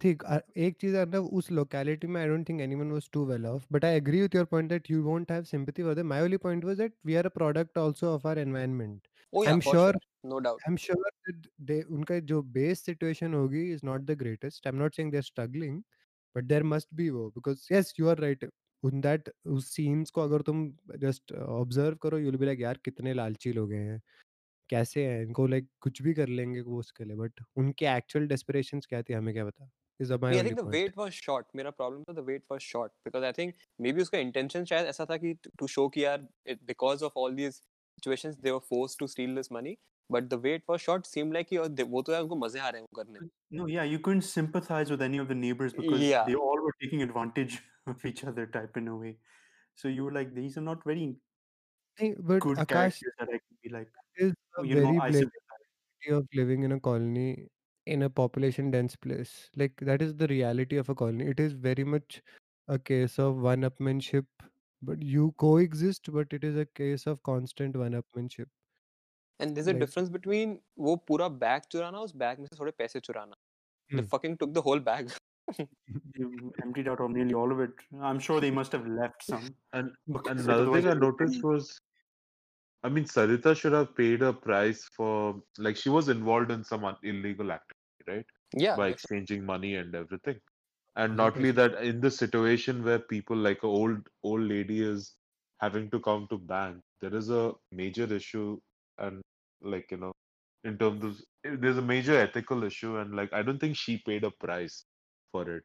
[0.01, 0.23] ठीक
[0.57, 3.85] एक चीज़ अर्नव उस लोकेलिटी में I don't think anyone was too well off but
[3.85, 6.65] I agree with your point that you won't have sympathy for them my only point
[6.65, 10.61] was that we are a product also of our environment I am sure no doubt
[10.61, 14.73] I am sure that they उनका जो base situation होगी is not the greatest I
[14.73, 15.81] am not saying they are struggling
[16.35, 18.49] but there must be वो because yes you are right
[18.83, 20.67] उन that उस scenes को अगर तुम
[20.99, 24.01] just observe करो यू विल बी लाइक यार कितने लालची लोग हैं
[24.69, 28.85] कैसे हैं इनको लाइक कुछ भी कर लेंगे वो उसके लिए। बट उनके एक्चुअल डेस्पिरेशंस
[28.87, 29.69] क्या थी हमें क्या पता?
[29.99, 32.91] Is my I think the wait was short मेरा प्रॉब्लम था the wait was short
[33.05, 33.53] because I think
[33.93, 36.27] maybe उसका इंटेंशन शायद ऐसा था कि टू शो कि यार
[36.63, 37.61] because of all these
[40.10, 42.58] but the weight was short seemed like कि और they- वो तो यार उनको मजे
[42.60, 43.28] आ रहे हैं वो करने में.
[43.60, 46.24] No, yeah, you couldn't sympathize with any of the neighbors because Yeah.
[46.30, 47.56] they all were taking advantage
[47.94, 49.12] of each other, type in a way.
[49.82, 51.06] So you were like, these are not very
[52.00, 54.86] नहीं, but good Akash characters that I can be like, is oh, a you know,
[54.86, 55.68] very I blatant sympathize.
[56.06, 57.48] reality of living in a colony
[57.94, 59.32] in a population dense place
[59.62, 62.20] like that is the reality of a colony it is very much
[62.76, 64.26] a case of one upmanship
[64.90, 68.46] but you coexist but it is a case of constant one upmanship
[69.40, 72.72] And there's a Like- difference between वो पूरा bag चुराना उस bag में से थोड़े
[72.78, 73.34] पैसे चुराना.
[73.92, 74.10] They Hmm.
[74.14, 75.10] fucking took the whole bag.
[75.48, 76.24] They
[76.64, 77.74] emptied out of nearly all of it.
[78.02, 79.44] I'm sure they must have left some.
[79.72, 81.80] And because another otherwise thing I they would noticed be- was,
[82.82, 86.84] I mean, Sarita should have paid a price for, like, she was involved in some
[86.84, 88.26] un- illegal activity, right?
[88.56, 88.76] Yeah.
[88.76, 90.40] By that's- exchanging money and everything.
[90.96, 91.16] And Mhm.
[91.16, 95.16] not only that, in the situation where people like a old old lady is
[95.58, 98.60] having to come to bank, there is a major issue,
[98.98, 99.22] and
[99.61, 100.13] like you know,
[100.63, 101.21] in terms of
[101.61, 104.85] there's a major ethical issue, and like I don't think she paid a price
[105.33, 105.63] for it.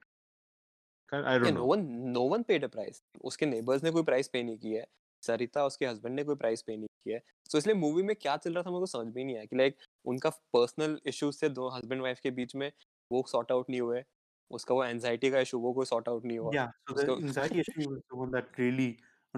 [1.13, 3.03] I Yeah, don't no one no one paid a price.
[3.25, 4.87] उसके neighbours ने कोई price पे नहीं किया है
[5.23, 7.23] सरिता उसके husband ने कोई प्राइस पे नहीं किया है
[7.53, 9.45] तो इसलिए मूवी में क्या चल रहा था मेरे को समझ में ही नहीं आया
[9.45, 9.77] कि लाइक
[10.13, 12.71] उनका पर्सनल इश्यूज़ थे दो हस्बैंड वाइफ के बीच में
[13.11, 14.03] वो सॉर्ट आउट नहीं हुए
[14.51, 17.61] उसका वो एंजाइटी का इशू वो कोई सॉर्ट आउट नहीं हुआ Yeah, so the anxiety
[17.61, 18.89] issue was the one that really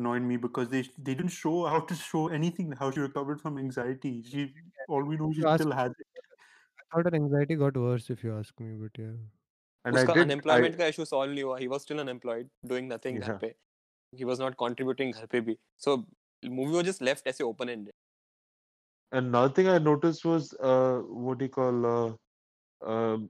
[0.01, 3.57] annoyed me because they they didn't show how to show anything how she recovered from
[3.63, 4.11] anxiety.
[4.33, 4.45] She
[4.87, 6.09] all we know she You ask- still has it.
[6.81, 9.13] i thought her anxiety got worse if you ask me but yeah
[9.85, 10.19] And I उसका did.
[10.19, 13.39] I, unemployment का issue solve नहीं हुआ he was still unemployed doing nothing घर Yeah.
[13.41, 13.47] पे
[14.13, 15.95] he was not contributing घर पे भी सो
[16.59, 17.91] movie was just left ऐसे open ended
[19.11, 21.85] another thing I noticed was uh, what do you call?
[21.89, 23.25] Uh, um,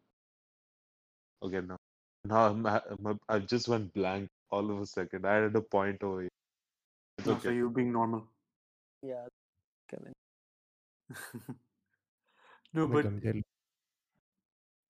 [1.47, 1.77] okay, now,
[2.33, 5.27] now I'm, I'm, I just went blank all of a second.
[5.31, 6.29] I had a point over here.
[7.18, 7.48] It's okay.
[7.48, 8.26] So you being normal.
[9.02, 9.26] Yeah,
[9.90, 10.12] Kevin.
[12.74, 13.06] no, but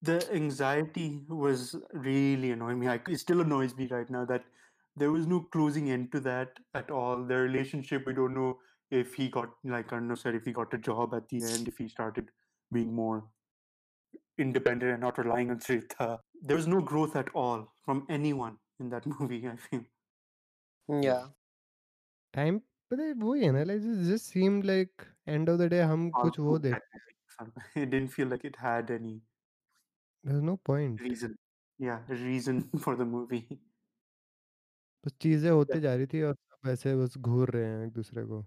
[0.01, 2.87] the anxiety was really annoying me.
[2.87, 4.43] I, it still annoys me right now that
[4.95, 7.23] there was no closing end to that at all.
[7.23, 8.59] The relationship, we don't know
[8.91, 11.77] if he got, like Arnav said, if he got a job at the end, if
[11.77, 12.29] he started
[12.71, 13.23] being more
[14.37, 16.19] independent and not relying on Sarita.
[16.41, 19.83] There was no growth at all from anyone in that movie, I feel.
[20.87, 21.25] Yeah.
[22.33, 22.59] Time
[22.91, 26.39] पता है वही है ना like just seem like end of the day हम कुछ
[26.39, 27.15] वो देख technically.
[27.83, 29.15] It didn't feel like it had any
[30.23, 31.35] there no point reason.
[31.79, 33.43] Yeah, reason for the movie.
[35.03, 38.23] बस चीज़ें होते जा रही थी और सब ऐसे बस घूर रहे हैं एक दूसरे
[38.25, 38.45] को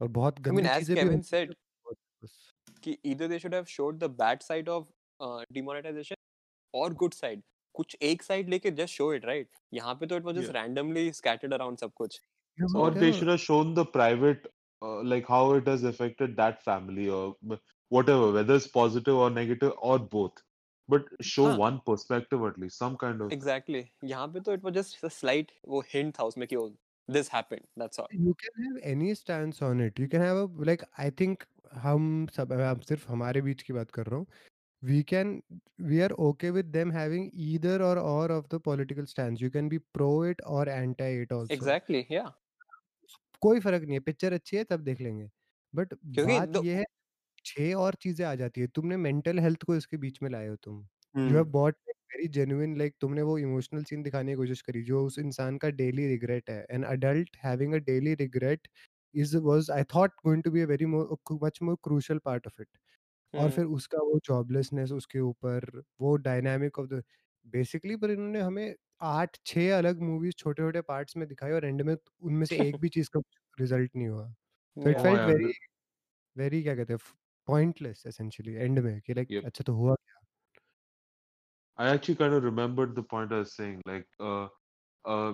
[0.00, 1.54] और बहुत I mean, गंदी as चीज़ें भी Kevin होती हैं said,
[1.86, 2.52] बहुत बस
[2.84, 4.86] कि either they should have showed the bad side of
[5.20, 6.16] uh, demonetization
[6.74, 7.42] or good side.
[7.74, 9.48] कुछ एक side लेके just show it, right?
[9.74, 10.56] यहाँ पे तो was just Yeah.
[10.56, 12.20] randomly scattered around सब कुछ.
[12.61, 14.47] ये So- Or वो they क्या should have shown the private,
[14.81, 17.59] uh, like how it has affected that family or b-
[17.97, 20.43] whatever, whether it's positive or negative or both.
[20.89, 21.57] But show हाँ.
[21.57, 23.31] one perspective at least, some kind of.
[23.31, 23.81] Exactly.
[24.03, 26.69] यहाँ पे तो it was just a slight वो hint था उसमें कि oh,
[27.17, 27.65] this happened.
[27.83, 28.07] That's all.
[28.25, 31.43] you can have any stance on it you can have a like i think
[31.83, 32.05] हम
[32.35, 34.25] सब अब सिर्फ हमारे बीच की बात कर रहा हूँ
[34.83, 35.31] we can
[35.91, 39.69] we are okay with them having either or or of the political stance you can
[39.73, 42.05] be pro it or anti it also Exactly.
[42.09, 42.29] Yeah.
[43.44, 45.28] कोई फ़र्क नहीं है पिक्चर अच्छी है तब देख लेंगे।
[45.74, 46.84] बट क्योंकि बात the- ये है
[47.44, 50.56] छह और चीज़ें आ जाती है तुमने मेंटल हेल्थ को इसके बीच में लाए हो
[50.58, 50.86] तुम।
[51.24, 51.50] You have Hmm.
[51.50, 51.76] But
[52.10, 55.70] very genuine like तुमने वो इमोशनल सीन दिखाने की कोशिश करी जो उस इंसान का
[55.72, 58.68] डेली रिग्रेट है। An adult having a daily regret
[59.14, 62.68] is was I thought going to be a very much more crucial part of it.
[63.34, 67.02] और हम्म, फिर उसका वो जॉबलेसनेस उसके ऊपर वो डायनामिक ऑफ़ द
[67.46, 68.74] बेसिकली पर इन्होंने हमें
[69.04, 72.76] आठ छह अलग मूवीज़ छोटे छोटे पार्ट्स में दिखाई और एंड में उनमें से एक
[72.80, 73.20] भी चीज़ का
[73.60, 74.96] रिज़ल्ट नहीं हुआ तो it.
[74.96, 75.52] Oh, felt very
[76.36, 77.00] very क्या कहते हैं
[77.48, 79.44] पॉइंटलेस एसेंशियली एंड में कि लाइक Yep.
[79.44, 80.22] अच्छा तो हुआ क्या
[81.78, 84.46] I actually kind of remembered the point I was saying, like, uh,
[85.04, 85.32] uh,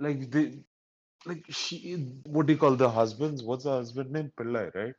[0.00, 0.40] like the,
[1.26, 1.76] like she,
[2.36, 3.44] what do you call the husbands?
[3.50, 4.32] What's the husband name?
[4.40, 4.96] Pillai, right?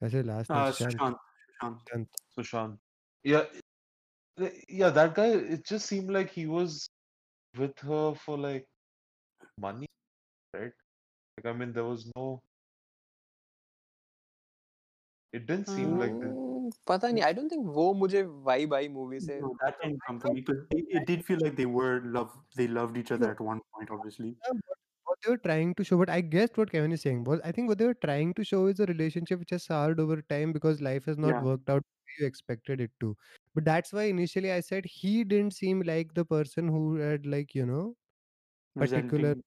[0.00, 1.76] ऐसे last में Uh, शांत Sushant.
[1.82, 2.22] Sushant.
[2.38, 2.78] Sushant.
[3.24, 3.44] Yeah,
[4.69, 5.27] yeah, that guy.
[5.27, 6.89] It just seemed like he was
[7.57, 8.65] with her for like
[9.59, 9.87] money,
[10.53, 10.73] right?
[11.37, 12.41] Like, I mean, there was no.
[15.33, 16.27] It didn't seem like the.
[16.27, 19.99] Hmm, पता नहीं I don't think वो मुझे vibe आई movie से No, that didn't
[20.07, 22.31] come from me because it, it did feel like they were love.
[22.55, 23.31] They loved each other No.
[23.31, 24.29] at one point, obviously.
[24.45, 24.77] Yeah, what,
[25.09, 27.51] what they were trying to show, but I guessed what Kevin is saying was I
[27.51, 30.53] think what they were trying to show is a relationship which has soured over time
[30.53, 31.41] because life has not Yeah.
[31.49, 33.15] worked out the way you expected it to.
[33.55, 37.55] But that's why initially I said he didn't seem like the person who had like,
[37.55, 37.95] you know,
[38.77, 39.43] particular Resenting.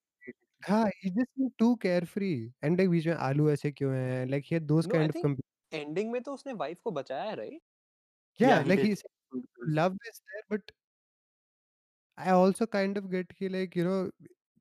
[0.68, 2.52] हाँ, he just seemed too carefree.
[2.62, 4.26] And like बीच में आलू ऐसे क्यों हैं?
[4.30, 5.36] Like he had those No, I kind of think com-
[5.72, 7.60] ending में तो उसने wife को बचाया है right
[8.38, 8.88] yeah, Yeah, he like did.
[8.88, 9.10] he said
[9.66, 10.72] love is there, but
[12.16, 14.10] I also kind of get कि like, you know,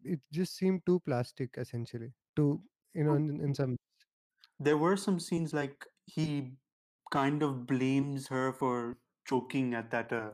[0.03, 2.13] it just seemed too plastic essentially.
[2.37, 2.61] To
[2.93, 3.15] you know, Oh.
[3.15, 3.75] in, in some
[4.57, 6.57] There were some scenes like he
[7.11, 10.30] kind of blames her for choking at that uh,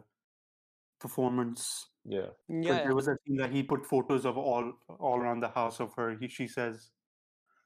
[1.01, 1.89] performance.
[2.05, 2.29] Yeah.
[2.49, 2.83] Yeah, yeah.
[2.85, 5.95] there was a scene that he put photos of all all around the house of
[5.95, 6.17] her.
[6.21, 6.91] He she says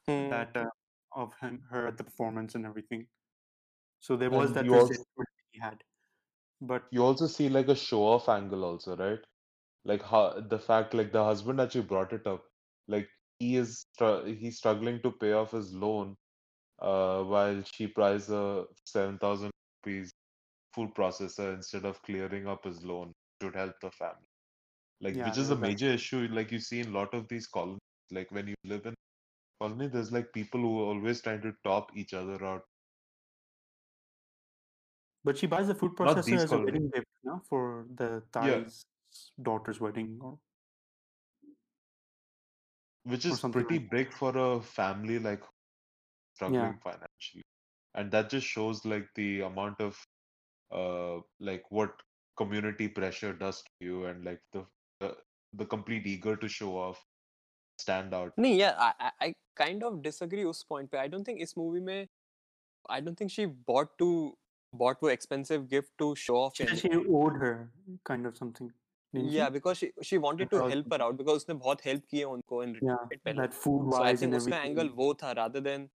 [0.09, 0.29] Hmm.
[0.31, 0.67] that uh,
[1.17, 3.07] of him her at the performance and everything.
[4.01, 5.05] So there And was that you also-
[5.53, 5.83] he had.
[6.61, 9.19] But You also see like a show off angle, also, right?
[9.85, 12.45] Like how the fact, like the husband actually brought it up.
[12.89, 13.09] Like
[13.39, 13.87] he is
[14.43, 16.17] he's struggling to pay off his loan,
[16.81, 19.51] uh, while she buys a seven thousand
[19.87, 20.13] rupees
[20.75, 23.13] food processor instead of clearing up his loan
[23.43, 24.31] should help the family.
[25.01, 26.29] Like Yeah, which is a major issue.
[26.31, 27.81] Like you see in a lot of these colonies.
[28.11, 28.95] Like when you live in
[29.61, 32.63] colony, there's like people who are always trying to top each other out.
[35.25, 38.65] but she buys the food processor as a wedding gift, no, for the Yeah.
[39.43, 40.19] Daughter's wedding.
[40.21, 40.39] Or,
[43.05, 45.43] which is pretty like big for a family like
[46.35, 47.45] struggling financially
[47.95, 49.97] and that just shows like the amount of
[50.74, 51.20] uh
[51.50, 52.02] like what
[52.38, 54.66] community pressure does to you and like the
[55.02, 55.10] the,
[55.62, 57.00] the complete eager to show off
[57.84, 61.30] stand out नहीं yeah I, I I kind of disagree उस point पे I don't
[61.30, 62.08] think इस movie में
[62.98, 64.10] I don't think she bought to
[64.84, 67.54] bought वो expensive gift to show off She in said she owed her
[68.12, 68.70] kind of something.
[69.14, 69.54] Didn't yeah she?
[69.58, 72.26] because she she wanted to Because- help her out because उसने बहुत help की है
[72.36, 74.76] उनको in Yeah, return पहले that food so I wise think and उसका everything.
[74.76, 75.88] angle वो था rather than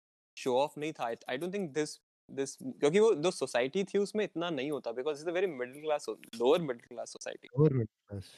[0.44, 1.94] show off नहीं था I, I don't think this
[2.31, 5.81] this क्योंकि वो जो सोसाइटी थी उसमें इतना नहीं होता because it's a very middle
[5.83, 8.33] class lower middle class society lower middle class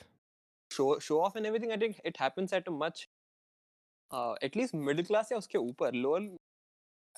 [0.70, 3.08] show show off and everything I think it happens at a much
[4.44, 6.20] at least middle class या उसके ऊपर लोअर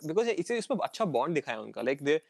[0.07, 2.21] बिकॉज़ इसे इसमें अच्छा bond दिखाया उनका like they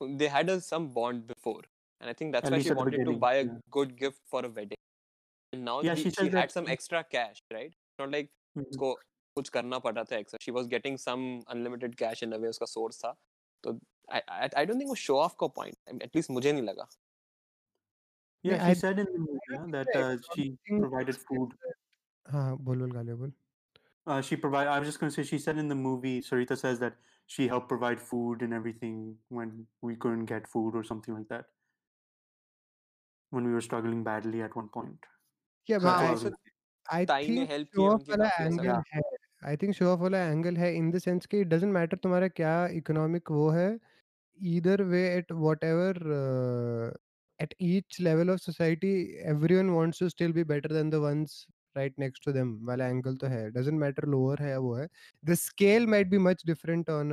[0.00, 1.62] they had a some bond before
[2.00, 5.54] and I think that's why she wanted to buy a good gift for a wedding
[5.54, 7.02] and now she now yeah, she, she, she had some extra
[8.56, 8.94] उसको
[9.36, 12.48] कुछ करना पड़ रहा था extra she was getting some unlimited cash in a way
[12.48, 13.14] उसका source था.
[13.63, 13.79] तो
[14.09, 16.87] I, I, I don't think वो show off का point at least मुझे नहीं लगा
[18.43, 20.43] Yeah, Yeah, she I- said in the movie I yeah, think that the uh, she
[20.43, 21.53] economic thing provided उसके food.
[21.53, 23.33] अंदर- हाँ बोल बोल गालिया बोल
[24.07, 24.67] Uh, she provide.
[24.67, 25.23] I was just going to say.
[25.29, 26.95] She said in the movie, Sarita says that
[27.33, 28.95] she helped provide food and everything
[29.39, 29.51] when
[29.87, 31.49] we couldn't get food or something like that.
[33.37, 35.05] When we were struggling badly at one point.
[35.67, 36.31] Yeah, but हाँ I, उससे
[36.97, 39.01] I ताई ने think help show किया off उनकी वाला काफी ऐसा angle है
[39.44, 42.28] I think show off वाला एंगल है इन द सेंस कि इट डजेंट मैटर तुम्हारा
[42.30, 43.68] क्या इकोनॉमिक वो है
[44.40, 45.32] either way at
[45.64, 45.98] whatever
[47.38, 48.92] at each level of society
[49.56, 53.16] everyone wants to still be better than the ones right next to them वाला angle
[53.16, 54.88] तो है। Doesn't matter lower है वो है।
[55.24, 57.12] The scale might be much different on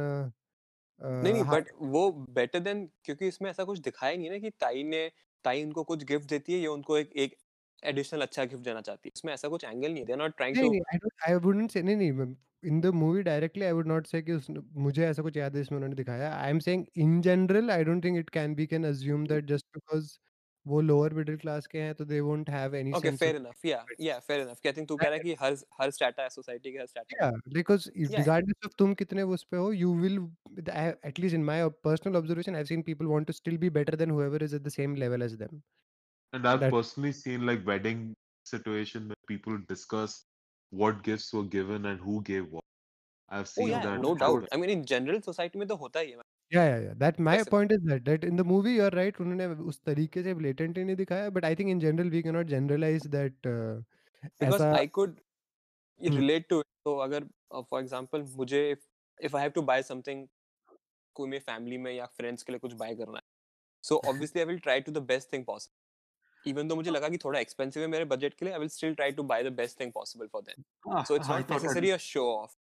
[1.02, 4.84] नहीं नहीं but वो better than क्योंकि इसमें ऐसा कुछ दिखाया नहीं ना कि ताई
[4.84, 5.08] ने
[5.46, 7.36] ताई उनको कुछ गिफ्ट देती है या उनको एक एक
[7.84, 10.38] एडिशनल अच्छा गिफ्ट देना चाहती है। इसमें ऐसा कुछ एंगल नहीं है। दे आर नॉट
[10.38, 13.66] ट्राइंग नहीं टू नहीं I don't I wouldn't say नहीं नहीं in the movie directly
[13.66, 16.50] I would not say कि उसने मुझे ऐसा कुछ याद है इसमें उन्होंने दिखाया। I
[16.50, 20.18] am saying in general I don't think it can be can assume that just because
[20.66, 23.84] वो लोअर मिडिल क्लास के हैं तो they won't have any okay fair enough या
[24.02, 26.72] या फेयर इनफ आई थिंक तू कह रहा है कि हर हर स्ट्रैटा है सोसाइटी
[26.72, 28.20] के हर strata because i- Yeah.
[28.20, 30.20] regardless तुम कितने उस पे हो, you will,
[30.84, 33.72] I- at least in my ob- personal observation, I've seen people want to still be
[33.80, 35.62] better than whoever is at the same level as them.
[36.33, 38.15] And I've That- personally seen like wedding
[38.45, 40.27] situation where people discuss
[40.71, 42.65] what gifts were given and who gave what.
[43.29, 44.01] I've Oh seen yeah, that.
[44.01, 44.21] no happen.
[44.21, 44.49] doubt.
[44.53, 46.21] I mean, in general society में तो होता ही है.
[46.51, 46.95] Yeah, yeah, yeah.
[46.97, 47.53] That my Yes, sir.
[47.53, 49.17] point is that that in the movie you're right.
[49.21, 53.09] उन्होंने उस तरीके से blatantly नहीं दिखाया, but I think in general we cannot generalize
[53.17, 53.51] that.
[53.55, 53.83] Uh,
[54.41, 55.21] Because ऐसा I could
[56.07, 56.21] Hmm.
[56.21, 56.67] relate to it.
[56.87, 57.25] So अगर
[57.55, 58.81] uh, for example मुझे if,
[59.21, 60.27] if I have to buy something
[61.17, 63.25] कोई मेरे family में या friends के लिए कुछ buy करना है.
[63.91, 65.77] So obviously I will try to the best thing possible.
[66.46, 68.96] Even though मुझे लगा कि थोड़ा expensive है मेरे budget के लिए, I will still
[68.96, 70.66] try to buy the best thing possible for them.
[70.88, 72.56] Ah, So it's I not necessarily a show off.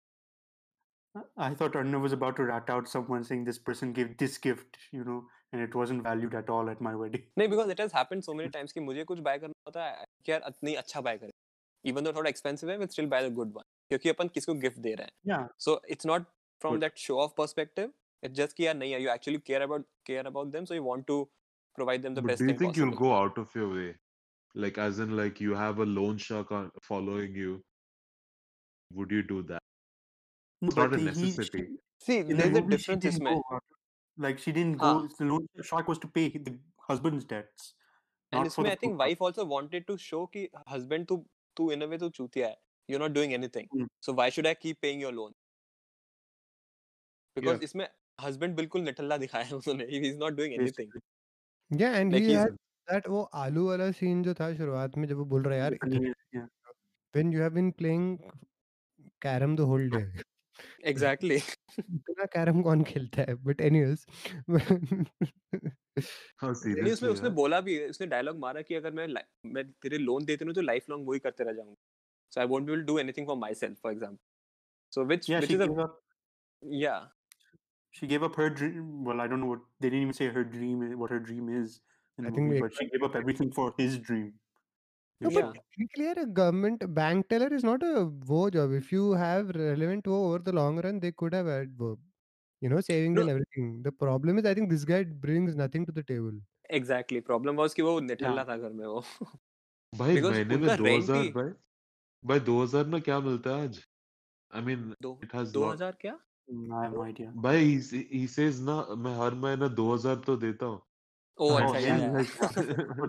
[1.37, 4.77] I thought Arnav was about to rat out someone saying this person gave this gift,
[4.93, 7.22] you know, and it wasn't valued at all at my wedding.
[7.39, 10.05] नहीं because it has happened so many times कि मुझे कुछ buy करना होता है
[10.27, 11.31] कि यार नहीं अच्छा buy करें.
[11.85, 13.64] Even though थोड़ा expensive है, we'll still buy the good one.
[13.91, 15.12] क्योंकि अपन किसको gift दे रहे हैं.
[15.33, 16.27] Yeah, So it's not
[16.61, 16.83] from Good.
[16.87, 17.91] that show off perspective.
[18.22, 21.07] It's just कि यार नहीं you actually care about care about them, so you want
[21.07, 21.18] to
[21.76, 22.89] provide them the but best do you thing think possible.
[22.89, 23.95] you'll go out of your way?
[24.53, 27.63] Like, as in, like, you have a loan shark on, following you.
[28.93, 29.61] Would you do that?
[30.61, 31.61] no, It's not but a he- he- necessity.
[31.67, 33.34] she- See, in the there's a movie, she difference didn't इसमें.
[33.36, 33.63] go out.
[34.17, 34.93] Like she didn't हाँ.
[35.01, 35.07] go.
[35.19, 36.53] The loan shark was to pay the
[36.89, 37.74] husband's debts.
[38.34, 38.99] And not for इसमें the I think food.
[39.03, 41.17] wife also wanted to show कि husband तू
[41.59, 42.55] तू in a way तू चूतिया है.
[42.89, 43.67] You're not doing anything.
[43.78, 43.88] Hmm.
[44.07, 45.34] So why should I keep paying your loan?
[47.36, 47.88] Because इसमें
[48.22, 49.88] husband बिल्कुल निठल्ला दिखाया है उन्होंने.
[50.05, 50.89] He's not doing anything.
[50.89, 51.01] Basically.
[51.70, 52.56] Yeah, and Like he he's had
[52.88, 55.72] that वो आलू वाला सीन जो था शुरुआत में जब वो बोल रहा है यार
[55.74, 56.46] The paneer, yeah.
[57.14, 58.06] when you have been playing
[59.26, 60.04] carom the whole day.
[60.90, 61.36] exactly.
[61.78, 64.04] इतना कैरम कौन खेलता है बट एनीवेज
[66.40, 67.08] How नहीं seriously?
[67.08, 69.06] उसने बोला भी उसने डायलॉग मारा कि अगर मैं
[69.54, 71.76] मैं तेरे लोन देती हूँ तो लाइफ लॉन्ग वही करते रह जाऊँगा
[72.32, 74.24] so I won't be able to do anything for myself for example
[74.92, 75.88] so which Yeah, which is a
[76.62, 77.06] yeah
[77.99, 78.84] She gave up her dream.
[79.07, 80.84] Well, I don't know what they didn't even say her dream.
[80.89, 81.74] i- What her dream is
[82.17, 84.30] in I the think movie, we- but she gave up everything for his dream.
[85.22, 85.49] No, Yeah.
[85.49, 88.72] but technically, यार, a government bank teller is not a wo job.
[88.78, 91.91] If you have relevant wo over the long run, they could have had wo,
[92.61, 93.26] you know, savings No.
[93.26, 93.67] and everything.
[93.89, 96.39] The problem is, I think this guy brings nothing to the table.
[96.78, 98.99] exactly problem was कि वो निठल्ला था घर में वो
[99.93, 101.49] भाई Because महीने में उनका दो rent हजार ही- भाई
[102.24, 103.80] भाई दो हजार में क्या मिलता है आज
[104.55, 107.32] आई मीन दो इट हैज दो हजार क्या Mm, I have no idea.
[107.44, 107.64] भाई
[108.12, 108.74] ही सेज ना
[109.05, 110.80] मैं हर महीने दो हज़ार तो देता हूँ
[111.38, 112.51] oh Oh, अच्छा yeah, yeah, yeah.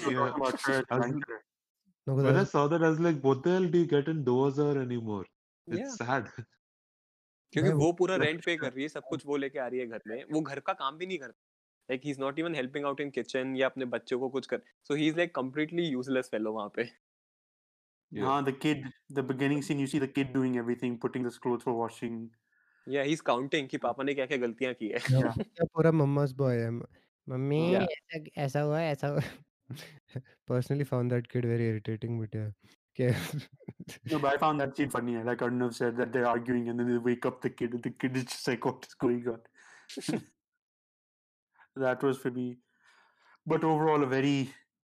[0.07, 0.33] Yeah.
[0.97, 1.13] was-.
[2.07, 4.23] No, when I saw that I was like what the hell do you get in
[4.23, 5.23] दो हज़ार anymore
[5.67, 5.79] Yeah.
[5.79, 6.29] it's sad
[7.53, 9.87] क्योंकि वो पूरा रेंट पे कर रही है सब कुछ वो लेके आ रही है
[9.87, 11.43] घर में वो घर का काम भी नहीं करता
[11.89, 14.61] like he is not even helping out in kitchen या अपने बच्चों को कुछ कर
[14.87, 16.89] so he is like completely useless fellow वहाँ पे
[18.11, 18.25] Yeah.
[18.25, 21.63] Ah, the kid, the beginning scene, you see the kid doing everything, putting the clothes
[21.63, 21.73] for
[22.86, 22.94] washing.
[22.94, 25.92] या he is counting कि पापा ने क्या क्या गलतियां की है Yeah, yeah, पूरा
[25.92, 26.70] मम्मा's boy है.
[27.28, 27.86] Mummy Yeah.
[28.16, 29.22] ऐसा ऐसा हुआ ऐसा हुआ
[30.50, 32.50] personally found that kid very irritating but yeah
[32.92, 33.14] okay.
[34.10, 35.14] No, but I found that scene funny.
[35.28, 37.90] Like Arnav said that they're arguing and then they wake up the kid and the
[37.90, 39.40] kid is just like, what is going on?
[41.76, 42.58] that was for me.
[43.46, 44.50] But overall, a very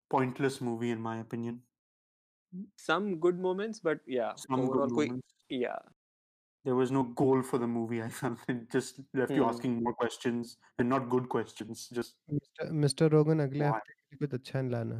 [0.09, 1.61] pointless movie, in my opinion.
[2.77, 5.33] Some good moments, but yeah, Some overall, good koi, moments.
[5.49, 5.77] yeah.
[6.65, 8.01] There was no goal for the movie.
[8.01, 9.49] I felt it just left you Hmm.
[9.49, 11.89] asking more questions and not good questions.
[11.99, 12.69] Just Mr.
[12.85, 13.11] Mr.
[13.11, 13.69] Rogan अगले Why?
[13.69, 14.99] हफ्ते के लिए कुछ अच्छा लाना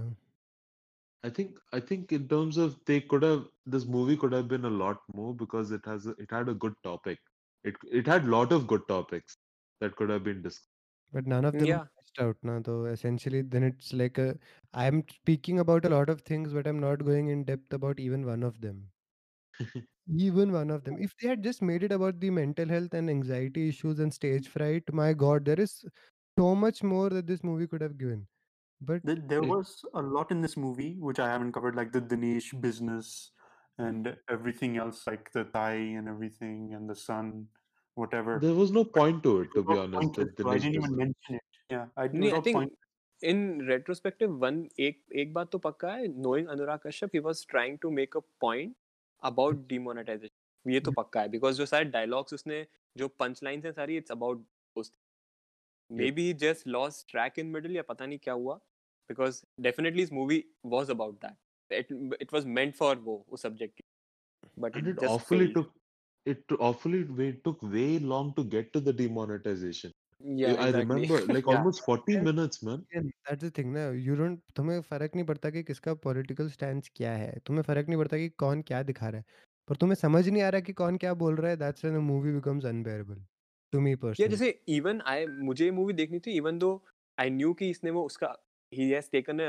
[1.23, 4.65] I think I think in terms of they could have this movie could have been
[4.65, 7.19] a lot more because it has a, it had a good topic.
[7.63, 9.37] It it had lot of good topics
[9.79, 10.69] that could have been discussed.
[11.15, 11.79] but none of them Yeah.
[11.79, 14.25] are fleshed out now so essentially then it's like a
[14.83, 18.25] i'm speaking about a lot of things but i'm not going in depth about even
[18.29, 18.79] one of them
[20.16, 20.96] even one of them.
[20.98, 24.48] If they had just made it about the mental health and anxiety issues and stage
[24.48, 25.84] fright my god there is
[26.38, 28.26] so much more that this movie could have given.
[28.80, 32.60] But there, was a lot in this movie which i haven't covered like the dinesh
[32.60, 33.32] business
[33.76, 37.46] and everything else like the thai and everything and the sun
[37.94, 38.38] whatever.
[38.40, 41.34] There was no point to it to be honest to, so i didn't even mention
[41.34, 41.42] it.
[41.70, 42.72] Yeah i didn't no think point.
[43.22, 47.78] in retrospective one ek, ek baat to pakka hai, knowing anurag kashyap he was trying
[47.78, 48.76] to make a point
[49.22, 52.66] about demonetization ये तो हम्म। पक्का है because जो सारे dialogues उसने
[52.96, 54.46] जो पंच line है सारी it's about
[56.10, 58.54] maybe just loss track in middle या पता नहीं क्या हुआ
[59.10, 63.84] बिकॉज़ डेफिनेटली इस movie was about that it was meant for वो उस सब्जेक्ट की
[64.58, 65.54] but it awfully failed.
[65.54, 65.74] took
[66.26, 69.94] it awfully it took way long to get to the demonetization.
[70.20, 71.06] Yeah, I exactly.
[71.06, 71.56] remember like Yeah.
[71.56, 72.22] almost 40 Yeah.
[72.22, 72.84] minutes, man.
[72.92, 76.82] again, that's the thing ना you don't तुम्हें फ़र्क नहीं पड़ता कि किसका political stand
[76.96, 79.24] क्या है तुम्हें फ़र्क नहीं पड़ता कि कौन क्या दिखा रहा है
[79.68, 82.02] पर तुम्हें समझ नहीं आ रहा कि कौन क्या बोल रहा है that's when the
[82.02, 83.24] movie becomes unbearable
[83.72, 86.70] to me या पर्सनली जैसे इवन आई मुझे मूवी देखनी थी इवन दो
[87.18, 88.34] आई न्यू कि इसने वो उसका
[88.72, 89.40] ही हैज़ टेकन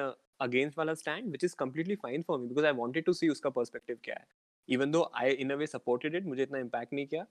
[0.42, 3.50] अगेंस्ट वाला stand which is completely fine for me because I wanted to see उसका
[3.60, 4.28] पर्सपेक्टिव क्या है
[4.70, 7.26] even though I in a way supported it मुझे इतना इंपैक्ट नहीं किया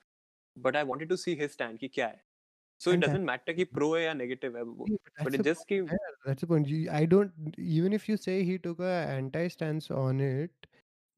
[0.56, 2.22] but I wanted to see his stand कि क्या है
[2.78, 4.54] So and it doesn't that, matter ki pro or negative
[5.24, 5.82] but it just ki
[6.24, 6.68] that's the point.
[6.90, 10.50] I don't even if you say he took a anti stance on it.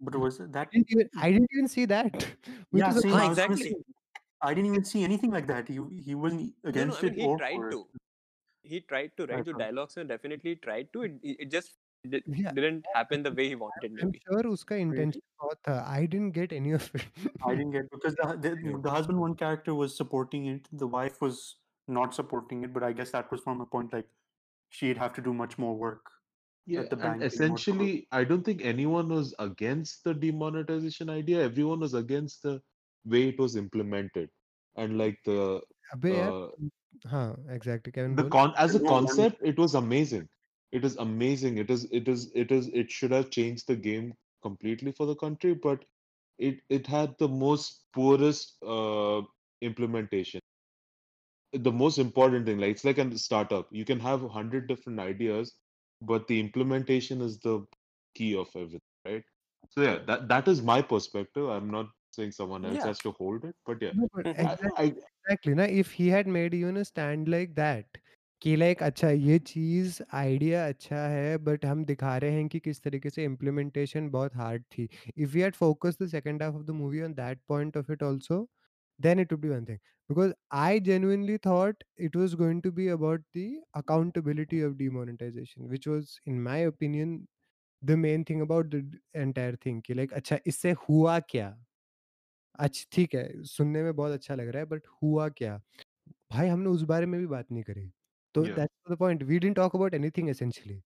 [0.00, 0.68] But was it that?
[0.68, 2.26] I didn't even, I didn't even see that.
[2.72, 3.76] yeah, see, exactly.
[4.40, 5.68] I didn't even see anything like that.
[5.68, 7.30] He he wasn't against no, no, I mean, it.
[7.30, 7.80] He tried to.
[7.80, 8.00] It.
[8.62, 11.02] He tried to write the dialogues and definitely tried to.
[11.02, 11.76] It, it just
[12.13, 12.51] di- Yeah.
[12.57, 16.33] didn't happen the way he wanted I'm maybe sure उसका intention बहुत था I didn't
[16.39, 17.05] get any of it
[17.51, 21.21] I didn't get because the, the the husband one character was supporting it, the wife
[21.27, 21.39] was
[21.87, 24.07] not supporting it, but I guess that was from a point like
[24.77, 26.13] she'd have to do much more work.
[26.73, 27.89] Yeah, at the and bank being more essentially,
[28.19, 31.43] I don't think anyone was against the demonetization idea.
[31.49, 32.53] Everyone was against the
[33.15, 34.31] way it was implemented,
[34.75, 35.37] and like the
[35.95, 39.61] अबे यार uh, हाँ exactly Kevin the बोल con as a No, one- concept, it
[39.65, 40.25] was amazing.
[40.72, 41.58] It is amazing.
[41.58, 45.16] It is it is it is it should have changed the game completely for the
[45.16, 45.84] country, but
[46.38, 49.22] it it had the most poorest uh,
[49.60, 50.40] implementation.
[51.52, 53.68] The most important thing, like it's like a startup.
[53.72, 55.54] You can have a hundred different ideas,
[56.00, 57.66] but the implementation is the
[58.14, 59.24] key of everything, right?
[59.70, 61.48] So yeah, that that is my perspective.
[61.48, 62.84] I'm not saying someone else Yeah.
[62.84, 64.44] has to hold it, but yeah, No, but Mhm.
[64.44, 64.94] I, exactly, I
[65.24, 67.98] exactly ना if he had made even a stand like that
[68.42, 72.82] कि like अच्छा ये चीज़ idea अच्छा है, but हम दिखा रहे हैं कि किस
[72.82, 76.70] तरीके से इम्प्लीमेंटेशन बहुत हार्ड थी। If you had focus the second half of the
[76.76, 78.48] movie on that point of it also
[79.00, 79.78] then it we one thing
[80.10, 85.88] because I genuinely thought it was going to be about the accountability of demonetization which
[85.88, 87.18] was in my opinion
[87.82, 91.56] the main thing about the entire thing कि like अच्छा इससे हुआ क्या?
[92.58, 95.56] अच्छा ठीक है, सुनने में बहुत अच्छा लग रहा है बट हुआ क्या?
[96.32, 97.90] भाई, हमने उस बारे में भी बात नहीं करी।
[98.34, 98.54] तो Yeah.
[98.56, 100.80] That's the point we didn't talk about anything essentially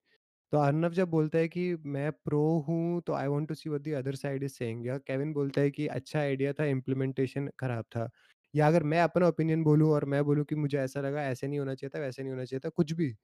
[0.53, 1.63] तो अर्नव जब बोलता है कि
[1.97, 4.99] मैं प्रो हूँ तो I want to see what the other side is saying या
[4.99, 8.09] केविन बोलता है कि अच्छा आइडिया था इम्प्लीमेंटेशन खराब था।
[8.55, 11.59] या अगर मैं अपना ओपिनियन बोलूँ और मैं बोलूँ कि मुझे ऐसा लगा ऐसे नहीं
[11.59, 13.15] होना चाहिए था वैसे नहीं होना चाहिए था कुछ भी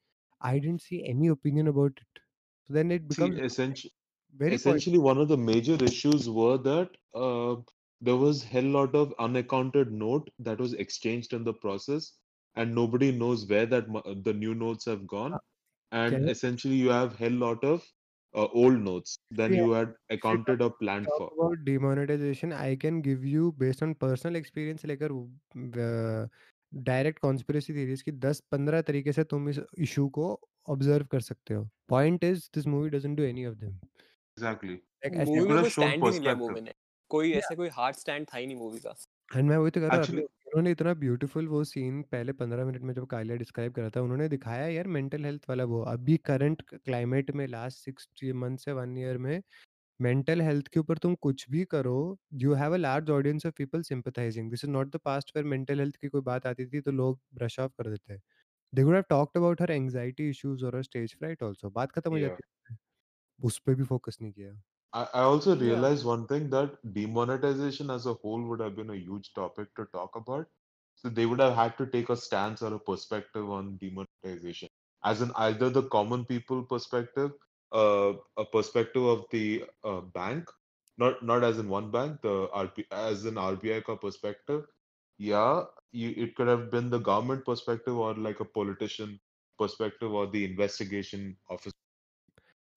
[0.41, 2.19] I didn't see any opinion about it
[2.71, 3.93] so then it see becomes essentially
[4.35, 7.57] very point essentially one of the major issues were that uh,
[8.03, 12.20] there was hell lot of unaccounted note that was exchanged in the process.
[12.56, 15.34] and nobody knows where that mo- the new notes have gone
[15.92, 17.82] and can I- essentially you have hell lot of
[18.34, 19.64] uh, old notes than Yeah.
[19.64, 23.94] you had accounted or planned talk for about demonetization i can give you based on
[24.06, 25.16] personal experience लेकर
[26.74, 30.26] direct conspiracy theories की 10 15 तरीके से तुम इस issue को
[30.76, 33.78] observe कर सकते हो point is this movie doesn't do any of them
[34.38, 34.76] exactly
[35.06, 36.40] like movie could में have कोई shown स्टैंड ही नहीं लिया perspective.
[36.40, 36.74] मूवी ने
[37.12, 38.96] कोई ऐसा कोई हार्ड स्टैंड था ही नहीं मूवी का
[39.36, 42.65] एंड मैं वही तो कह रहा हूँ Actually- उन्होंने इतना ब्यूटीफुल वो सीन पहले 15
[42.65, 46.17] मिनट में जब कालिया डिस्क्राइब करा था उन्होंने दिखाया यार मेंटल हेल्थ वाला वो अभी
[46.25, 49.41] करंट क्लाइमेट में लास्ट सिक्स मंथ से वन ईयर में
[50.01, 51.97] मेंटल हेल्थ के ऊपर तुम कुछ भी करो
[52.37, 55.81] you have a large audience of people sympathizing this is not the past where mental
[55.81, 58.21] health की कोई बात आती थी तो लोग ब्रश ऑफ़ कर देते हैं।
[58.73, 62.19] They would have talked about her anxiety issues और स्टेज फ्राइट आल्सो बात खत्म हो.
[62.21, 62.77] जाती है।
[63.41, 64.61] उस पे भी फोकस नहीं किया।
[64.93, 65.57] I, I also Yeah.
[65.57, 69.87] realized one thing that demonetization as a whole would have been a huge topic to
[69.87, 70.47] talk about.
[70.97, 74.69] So they would have had to take a stance or a perspective on demonetization,
[75.05, 77.33] as in either the common people perspective,
[77.73, 80.49] uh, a perspective of the uh, bank,
[80.99, 84.67] not not as in one bank, the RB, as in RBI ka perspective.
[85.19, 89.21] Yeah, you, it could have been the government perspective or like a politician
[89.59, 91.80] perspective or the investigation officer.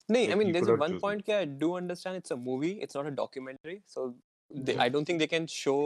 [0.08, 1.00] No, I Like, mean, you there's could a have one chosen.
[1.00, 3.76] point where I do understand it's a movie, it's not a documentary.
[3.86, 4.02] So
[4.50, 4.82] they, Yeah.
[4.82, 5.78] I don't think they can show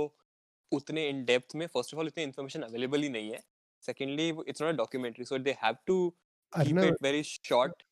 [0.72, 3.42] उतने in depth में first of all इतनी information available ही नहीं है.
[3.82, 5.98] Secondly, वो- it's not a documentary, so they have to
[6.52, 7.84] keep Arnav it very short.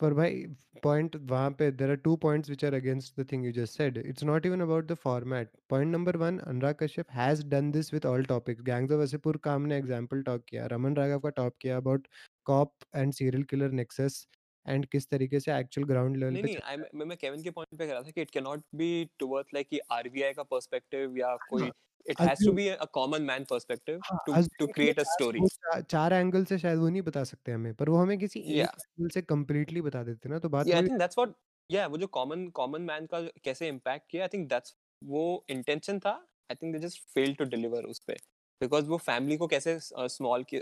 [0.00, 0.44] पर भाई
[0.82, 3.96] point वहाँ पे there are two points which are against the thing you just said
[3.98, 8.06] it's not even about the format point number one Anurag Kashyap has done this with
[8.06, 11.76] all topics Gangs of Wasseypur का हमने example talk किया रमन राघव का top किया
[11.76, 12.06] about
[12.46, 14.26] cop and serial killer nexus
[14.66, 17.78] and किस तरीके से actual ground level नहीं पे नहीं मैं मैं केविन के पॉइंट
[17.78, 21.16] पे कह रहा था कि it can not be towards like कि आरबीआई का पर्सपेक्टिव
[21.18, 21.70] या कोई
[22.06, 25.40] it has to be a common man perspective to to create a story
[25.80, 29.08] चार एंगल से शायद वो नहीं बता सकते हमें पर वो हमें किसी एक एंगल
[29.08, 31.34] से कंप्लीटली बता देते ना तो बात yeah i वही think that's what
[31.70, 35.98] yeah वो जो कॉमन कॉमन मैन का कैसे इम्पैक्ट किया आई थिंक दैट्स वो इंटेंशन
[35.98, 36.10] था
[36.50, 38.16] I think they just fail to deliver उस पे.
[38.60, 40.60] बिकॉज़ वो फैमिली को कैसे स्मॉल की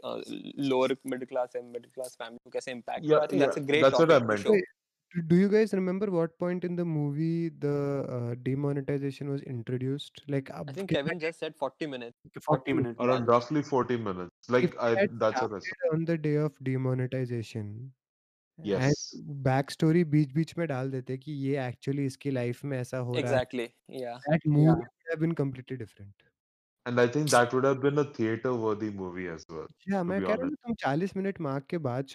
[0.69, 3.61] लोअर मिडिल क्लास है मिडिल क्लास फैमिली को कैसे Yeah, किया I think that's a
[3.71, 4.75] great that's what I topic meant.
[5.15, 7.77] Do you guys remember what point in the movie the
[8.17, 10.19] uh, demonetization was introduced?
[10.35, 12.43] Like, I think Kevin just said 40 minutes.
[12.49, 13.01] 40 minutes.
[13.07, 13.31] Around yeah.
[13.35, 14.51] roughly 40 minutes.
[14.57, 14.91] Like I
[15.23, 15.89] that's what I said.
[15.95, 17.73] on the day of demonetization
[18.59, 18.85] Yes.
[18.85, 22.99] and back story बीच बीच में डाल देते कि ये actually इसकी life में ऐसा
[22.99, 23.67] हो रहा Exactly.
[24.03, 24.17] Yeah.
[24.29, 26.28] है that movie would have been completely different
[26.89, 29.68] And I think that would have been a theater worthy movie as well.
[29.89, 30.57] या To मैं be कह रहा हूँ honest.
[30.57, 32.07] तुम 40 मिनट मार्क के बाद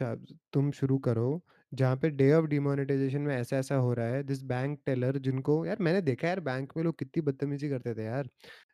[0.54, 1.28] तुम शुरू करो
[1.72, 5.66] जहाँ पे डे ऑफ़ डिमोनेटाइजेशन में ऐसा ऐसा हो रहा है दिस बैंक टेलर जिनको
[5.66, 8.30] यार मैंने देखा यार बैंक में लोग कितनी बदतमीजी करते थे यार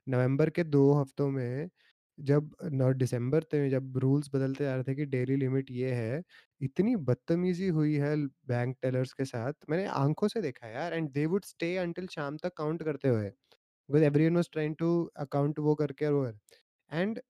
[0.07, 1.69] नवंबर के दो हफ्तों में
[2.17, 6.21] जब नौ दिसंबर तक जब रूल्स बदलते जा रहे थे कि डेली लिमिट ये है
[6.61, 8.15] इतनी बदतमीजी हुई है
[8.47, 12.37] बैंक टेलर्स के साथ मैंने आँखों से देखा यार and they would stay until शाम
[12.43, 13.31] तक काउंट करते हुए
[13.89, 14.91] because everyone was trying to
[15.27, 16.23] account wo karke ro
[17.01, 17.21] and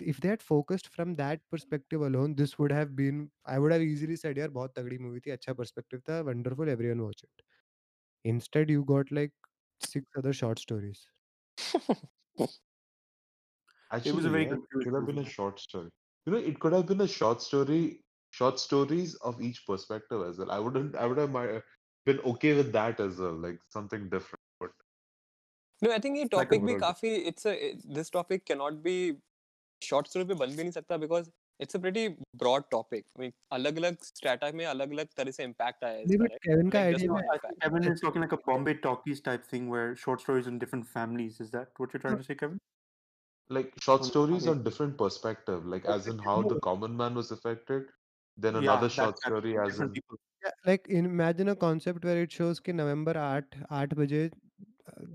[0.00, 3.82] if they had focused from that perspective alone this would have been i would have
[3.92, 7.46] easily said yaar bahut tagdi movie thi acha perspective tha wonderful everyone watch it.
[8.24, 9.32] Instead you got like
[9.90, 11.06] six other short stories.
[13.92, 15.90] Actually, it was a very yeah, good it could have been a short story.
[16.26, 20.38] You know it could have been a short story short stories of each perspective as
[20.38, 20.50] well.
[20.50, 21.32] I wouldn't, I would have
[22.06, 24.41] been okay with that as well, like something different
[25.81, 26.81] But No, I think ये Like a topic भी world.
[26.81, 28.95] काफी it's a it- this topic cannot be
[29.81, 31.27] short story पे बन भी नहीं सकता because
[31.65, 32.05] it's a pretty
[32.43, 33.05] broad topic.
[33.17, 36.23] I mean अलग अलग strata में अलग अलग तरह से impact आया है नहीं इसका
[36.23, 36.47] but right?
[36.47, 38.75] Kevin का Like just idea one में I think Kevin is talking like a Bombay
[38.87, 41.39] talkies type thing where short stories in different families.
[41.45, 42.59] Is that what you're trying to say, Kevin?
[43.55, 47.19] like short On- stories on on different perspective, like as in how the common man
[47.19, 47.85] was affected,
[48.45, 50.19] then Yeah, another that- short that- story as different in people.
[50.45, 54.19] Yeah, like imagine a concept where it shows कि नवंबर 8 8 बजे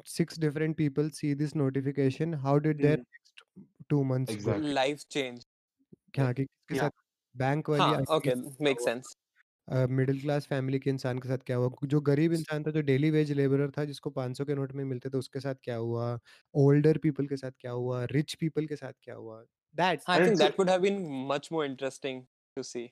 [0.05, 3.05] six different people see this notification how did their mm.
[3.15, 3.43] next
[3.89, 4.73] two months exactly.
[4.73, 5.45] life change.
[6.13, 6.83] क्या कि किसके yeah.
[6.83, 6.91] साथ
[7.35, 8.35] bank वाली हाँ, okay
[8.67, 9.15] makes sense.
[9.89, 11.69] Middle class family के इंसान के साथ क्या हुआ?
[11.83, 15.09] जो गरीब इंसान था जो डेली वेज लेबरर था जिसको 500 के नोट में मिलते
[15.09, 16.19] थे उसके साथ क्या हुआ?
[16.55, 18.03] ओल्डर पीपल के साथ क्या हुआ?
[18.11, 19.41] रिच पीपल के साथ क्या हुआ?
[19.75, 22.23] That I think that would have been much more interesting
[22.55, 22.83] to see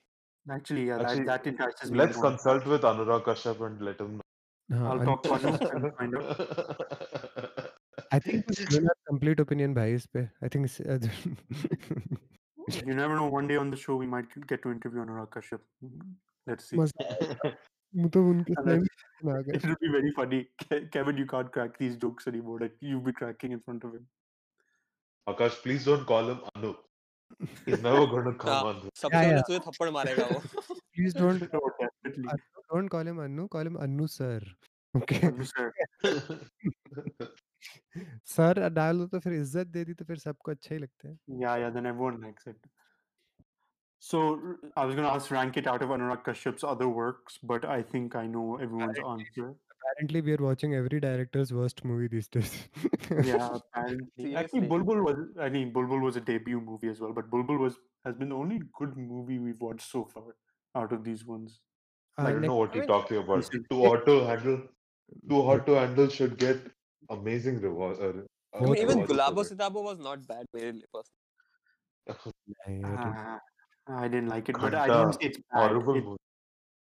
[0.46, 4.25] actually या that that interest let's consult with Anurag Kashyap and let him know
[4.69, 6.39] हाँ I'll and talk to Anu and find out.
[6.39, 7.67] know.
[8.13, 10.99] I think we've given our complete opinion भाई इस पे I think it's, uh,
[12.87, 13.27] You never know.
[13.35, 15.61] One day on the show, we might get to interview Anurag Kashyap.
[15.87, 16.11] Mhm.
[16.51, 16.77] Let's see.
[16.81, 17.51] मजा आएगा
[18.01, 20.39] वो तो उनके And समय then- में आ गए It'll be very funny.
[20.63, 22.59] Ke- Kevin, you can't crack these jokes anymore.
[22.65, 24.05] Like you'll be cracking in front of him.
[25.33, 26.71] Akash, please don't call him Anu.
[27.65, 28.79] He's never going to come हाँ, on.
[28.85, 29.03] this.
[29.03, 29.43] सबसे Yeah, पहले yeah.
[29.49, 30.39] तुझे थप्पड़ मारेगा वो.
[30.95, 32.39] please don't No, definitely.
[32.72, 33.48] don't call him Annu.
[33.50, 34.40] Call him Annu sir.
[34.96, 35.20] Okay.
[35.20, 35.72] Annu sir.
[38.36, 40.36] Sir डाल दो तो फिर इज्जत दे दी तो फिर it.
[40.48, 42.54] अच्छा ही लगता है या या then everyone likes
[44.06, 44.18] So
[44.76, 47.82] I was going to ask rank it out of Anurag Kashyap's other works, but I
[47.92, 49.46] think I know everyone's apparently, answer.
[49.76, 52.52] Apparently, we are watching every director's worst movie these days.
[53.30, 54.36] yeah, apparently.
[54.36, 55.24] Actually, Bulbbul was.
[55.46, 58.36] I mean, Bulbbul was a debut movie as well, but Bulbbul was has been the
[58.36, 60.36] only good movie we've watched so far
[60.82, 61.58] out of these ones.
[62.17, 63.37] Uh, I don't like, know what I you're mean- talking about.
[63.37, 64.57] Recent- Two auto handle,
[65.29, 66.57] two hot to handle should get
[67.09, 67.99] amazing reward.
[67.99, 68.09] Uh,
[68.53, 70.45] I mean, Both even was- Gulabo Sitabo was not bad.
[70.53, 71.17] Really, personally.
[72.09, 72.33] nahi,
[72.65, 73.39] I didn't- Ah,
[74.03, 75.69] I didn't like it, but I Khanta, wouldn't say it's bad.
[75.71, 76.17] horrible It- movie.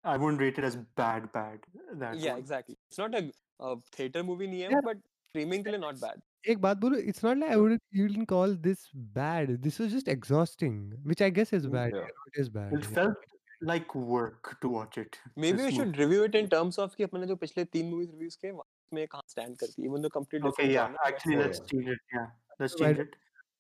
[0.05, 1.61] I wouldn't rate it as bad, bad.
[2.05, 2.39] That Yeah, one.
[2.41, 2.77] exactly.
[2.91, 3.23] It's not a
[3.59, 4.81] uh, theater movie name, Yeah.
[4.89, 4.99] but
[5.31, 6.23] streaming के लिए not bad.
[6.53, 8.83] एक बात बोलो it's not like I wouldn't you didn't call this
[9.15, 10.77] bad this was just exhausting
[11.13, 12.05] which I guess is Mm, bad yeah.
[12.11, 13.17] you know, it
[13.62, 15.18] like work to watch it.
[15.36, 18.36] Maybe we should review it in terms of कि अपने जो पिछले तीन movies reviews
[18.36, 18.52] के
[18.94, 21.06] में कहाँ stand करती है even though completely okay yeah genre.
[21.10, 22.26] actually let's change it yeah
[22.60, 23.16] let's change it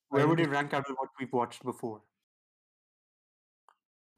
[0.09, 2.01] where would it rank out of what we've watched before?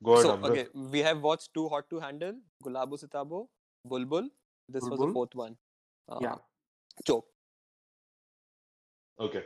[0.03, 0.51] Go ahead, so Amber.
[0.51, 3.47] okay we have watched Too Hot to Handle Gulabo Sitabo
[3.88, 4.29] Bulbbul.
[4.69, 4.89] This Bulbbul?
[4.89, 5.55] was the fourth one.
[6.09, 6.36] Uh, yeah.
[7.05, 7.25] Choke.
[9.19, 9.43] Okay.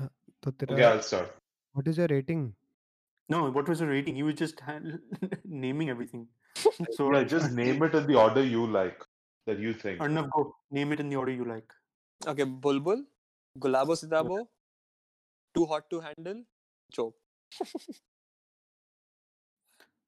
[0.00, 0.08] Uh,
[0.42, 1.36] तो okay I'll start.
[1.72, 2.54] what is your rating?
[3.28, 4.14] No, what was the rating?
[4.14, 4.60] He was just
[5.44, 6.28] naming everything.
[6.92, 9.04] So Yeah, just name it in the order you like,
[9.46, 10.00] that you think.
[10.00, 10.54] Arnav, go.
[10.70, 11.72] Name it in the order you like.
[12.26, 13.04] Okay, Bulbbul,
[13.58, 14.46] Gulabo Sitabo,
[15.54, 16.44] Too Hot to Handle,
[16.92, 17.16] Choke.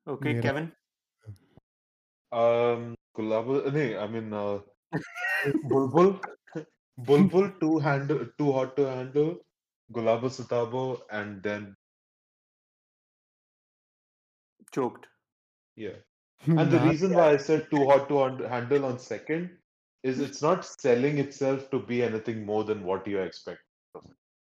[0.06, 0.72] Okay, Mera- Kevin.
[2.32, 4.60] Um, Gulab, no, I mean, uh,
[5.64, 6.20] Bulbbul,
[7.00, 9.38] Bulbbul, two handle, too hot to handle,
[9.92, 11.74] Gulabo Sitabo, and then
[14.74, 15.08] Choked.
[15.76, 15.96] yeah.
[16.56, 19.58] And the reason why I said too hot to handle on second
[20.02, 23.60] is it's not selling itself to be anything more than what you expect.
[23.94, 24.02] it.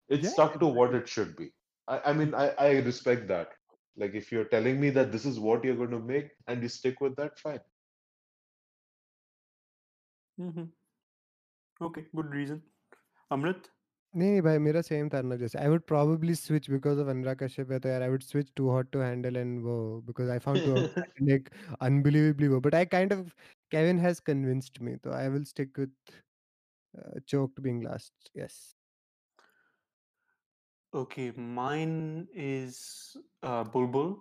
[0.09, 1.51] It's Yeah, stuck to what it should be.
[1.87, 3.49] I, I mean, I, I respect that.
[3.97, 6.69] Like, if you're telling me that this is what you're going to make and you
[6.69, 7.61] stick with that, fine.
[10.39, 10.65] Mm-hmm.
[11.81, 12.61] Okay, good reason.
[13.31, 13.69] Amrit.
[14.17, 15.59] नहीं नहीं भाई मेरा same था अर्नब जैसे।
[15.89, 19.65] Probably switch because of Anurag Kashyap है तो यार switch too hot to handle and
[20.07, 21.51] because I found too hot like
[21.81, 23.35] unbelievably वो। But I kind of
[23.71, 25.91] Kevin has convinced me so I will stick with
[26.97, 28.75] uh, choked being last yes.
[30.93, 34.15] Okay mine is uh, Bulbbul.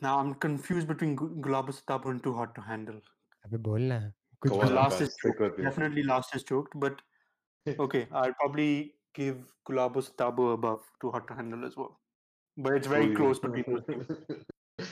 [0.00, 1.74] Now I'm confused between Gu- Gulab
[2.12, 3.00] and too hot to handle.
[3.46, 3.98] अबे बोलना
[4.42, 7.02] कुछ Go on, definitely last is choked but
[7.66, 9.36] Okay, I'll probably give
[9.68, 11.98] Gulabo Sitabo above to Hot to Handle as well.
[12.56, 14.86] But it's very close between those two.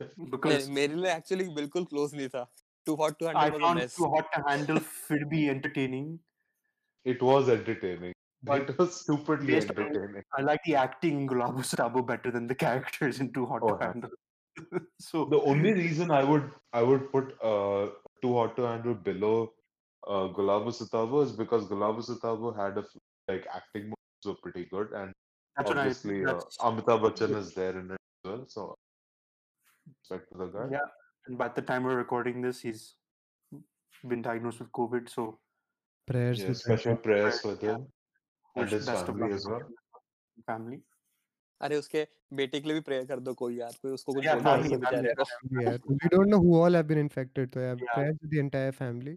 [0.30, 2.46] because मेरे actually बिल्कुल close नहीं था.
[2.86, 3.42] Too hot to handle.
[3.42, 6.18] I found too hot to handle फिर भी entertaining.
[7.04, 8.12] It was entertaining.
[8.42, 10.22] But it was stupidly entertaining.
[10.38, 13.76] I like the acting in Gulabo Sitabo better than the characters in Too Hot oh,
[13.76, 14.10] to Handle.
[15.00, 17.88] so the only reason I would I would put uh,
[18.22, 19.52] Too Hot to Handle below
[20.06, 22.84] uh, Gulabo Sitabo is because Gulabo Sitabo had a
[23.28, 25.12] like acting moves were pretty good, and
[25.56, 28.44] that's obviously I, uh, Amitabh Bachchan is there in it as well.
[28.48, 28.74] So
[29.88, 30.66] respect to the guy.
[30.72, 30.88] Yeah,
[31.26, 32.94] and by the time we're recording this, he's
[34.06, 35.08] been diagnosed with COVID.
[35.08, 35.38] So
[36.06, 37.86] prayers, yeah, special prayers for him
[38.54, 39.62] and his family as well.
[40.46, 40.82] Family.
[41.62, 44.42] अरे उसके बेटे के लिए भी prayer कर दो कोई यार कोई उसको कुछ बोल
[44.42, 48.28] नहीं सकता यार we don't know who all have been infected तो यार prayer to
[48.28, 49.16] the entire family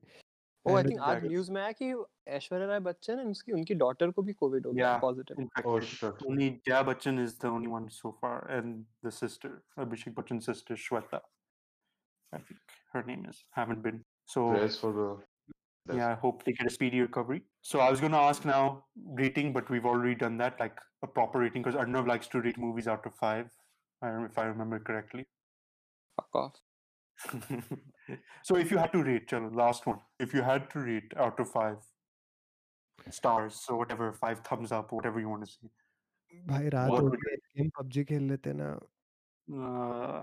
[0.67, 1.31] family O I And think आज exactly.
[1.31, 1.89] न्यूज में आया कि
[2.37, 5.01] ऐश्वर्या राय बच्चन and उसकी उनकी डॉटर को भी कोविड हो गया Yeah.
[5.01, 5.71] Positive Infected.
[5.73, 6.23] Oh shit.
[6.31, 9.51] Only Jaya Bachchan is the only one so far, and the sister,
[9.85, 11.21] Abhishek Bachchan's sister, Shweta.
[12.33, 13.45] I think her name is.
[13.61, 14.01] Haven't been.
[14.37, 15.07] So Prayers for the
[15.89, 15.97] death.
[16.01, 17.43] yeah, I hope they get a speedy recovery.
[17.73, 18.63] So I was going to ask now
[19.23, 22.59] rating, but we've already done that, like a proper rating, because Arnav likes to rate
[22.67, 23.51] movies out of five,
[24.03, 25.27] I don't know if I remember correctly.
[26.19, 26.59] fuck off
[28.43, 31.39] so if you had to rate, chalo, last one, if you had to rate out
[31.41, 31.77] of five
[33.11, 35.71] stars, so whatever, five thumbs up, whatever you want to see.
[36.49, 38.75] भाई रात What हो would गई game PUBG खेल लेते ना
[39.49, 40.23] Uh,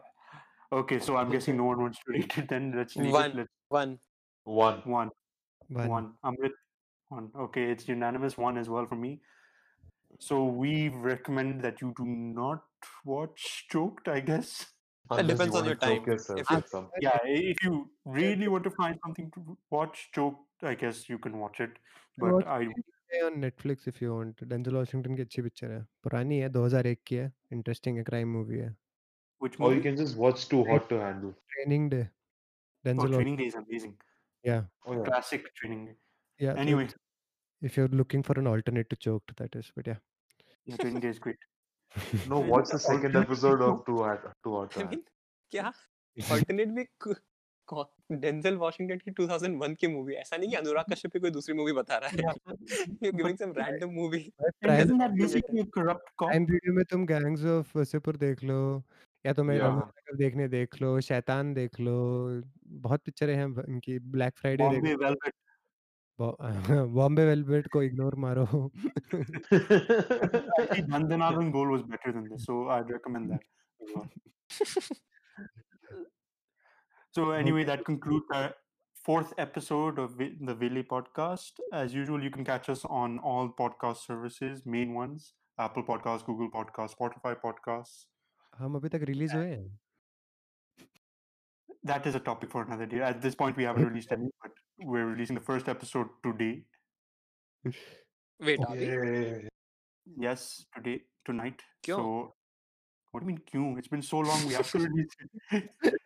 [0.77, 2.47] okay, so I'm guessing no one wants to rate it.
[2.49, 3.31] Then let's leave One.
[3.31, 3.35] it.
[3.35, 3.99] Let's one
[4.43, 4.81] One.
[4.85, 5.11] one,
[5.69, 6.07] one one.
[6.25, 6.55] Amrit,
[7.09, 7.29] one.
[7.45, 9.11] Okay, it's unanimous one as well for me.
[10.19, 12.63] So we recommend that you do not
[13.05, 14.65] watch Choked, I guess.
[15.09, 16.11] Unless depends you on your wanna choke time.
[16.11, 17.71] yourself If- with some- Yeah, i- if you
[18.19, 21.73] really want to find something to watch, Choked, I guess you can watch it.
[22.23, 22.59] But watch I,
[23.13, 27.01] है on Netflix if you want Denzel Washington की अच्छी picture है पुरानी है 2001
[27.07, 28.69] की है interesting है crime movie है
[29.41, 29.83] which Or you movie?
[29.87, 31.33] can just watch Too Hot to Handle.
[31.55, 33.95] Training day Oh, Denzel Training Day is amazing.
[34.49, 35.03] yeah Oh yeah.
[35.09, 35.95] Classic Training Day.
[36.45, 39.89] yeah so Anyway, it's- if you're looking for an alternate to choked that is but
[39.93, 39.99] yeah
[40.71, 41.43] yeah, Training Day is great.
[42.32, 45.02] No, watch the second episode of Too Hot Too Hot I mean
[45.52, 45.72] क्या
[46.30, 46.84] alternate भी
[48.12, 51.72] Denzel Washington की 2001 की movie ऐसा नहीं कि अनुराग कश्यप की कोई दूसरी मूवी
[51.72, 52.16] बता रहा है.
[53.04, 56.28] You giving some random movie prime isn't that basically a corrupt cop?
[56.28, 58.82] Prime video में तुम गैंग्स ऑफ़ वासेपुर देख लो
[59.26, 60.16] या तुम्हें Yeah.
[60.16, 61.96] देखने देख लो शैतान देख लो
[62.66, 65.18] बहुत पिक्चरें हैं इनकी ब्लैक फ्राइडे देख
[66.18, 68.70] Bombay Velvet ko ignore maro.
[69.52, 73.42] Dhan Dhana Dhan Goal was better than this, so I'd recommend that.
[77.10, 78.54] So anyway, that concludes our
[79.04, 81.60] fourth episode of the Vili podcast.
[81.72, 86.50] As usual, you can catch us on all podcast services, main ones: Apple Podcasts, Google
[86.50, 88.06] Podcasts, Spotify Podcasts.
[88.58, 89.78] हम अभी तक release हुए हैं.
[91.84, 93.00] That is a topic for another day.
[93.08, 96.62] At this point, we haven't released any, but we're releasing the first episode today.
[98.40, 99.48] Wait, are we?
[100.18, 101.60] Yes, today, tonight.
[101.84, 101.96] Kyun?
[101.96, 102.34] So,
[103.10, 103.76] what do you mean, Q?
[103.78, 104.46] It's been so long.
[104.46, 105.12] We have to release
[105.52, 105.70] it.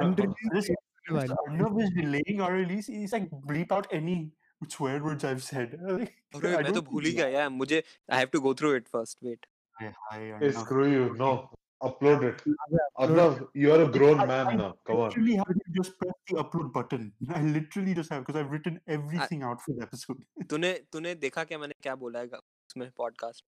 [0.00, 0.14] Uh-huh.
[0.52, 0.70] this,
[1.08, 2.88] Arnav is delaying our release.
[2.88, 4.32] He's like, bleep out any
[4.68, 5.78] swear words I've said.
[5.86, 9.18] Like, oh, I, I, I have to go through it first.
[9.22, 9.46] Wait.
[9.78, 10.56] Hey, I Arnav.
[10.56, 11.14] I screw you.
[11.16, 11.50] No
[11.83, 12.41] Upload it.
[12.45, 14.73] upload Arnav, you're a grown I- man I now.
[14.85, 15.07] Come on.
[15.09, 17.11] literally have to just press the upload button.
[17.33, 20.21] I literally just have because I've written everything out for the episode.
[20.49, 23.43] तूने तूने देखा क्या मैंने क्या बोला है उसमें podcast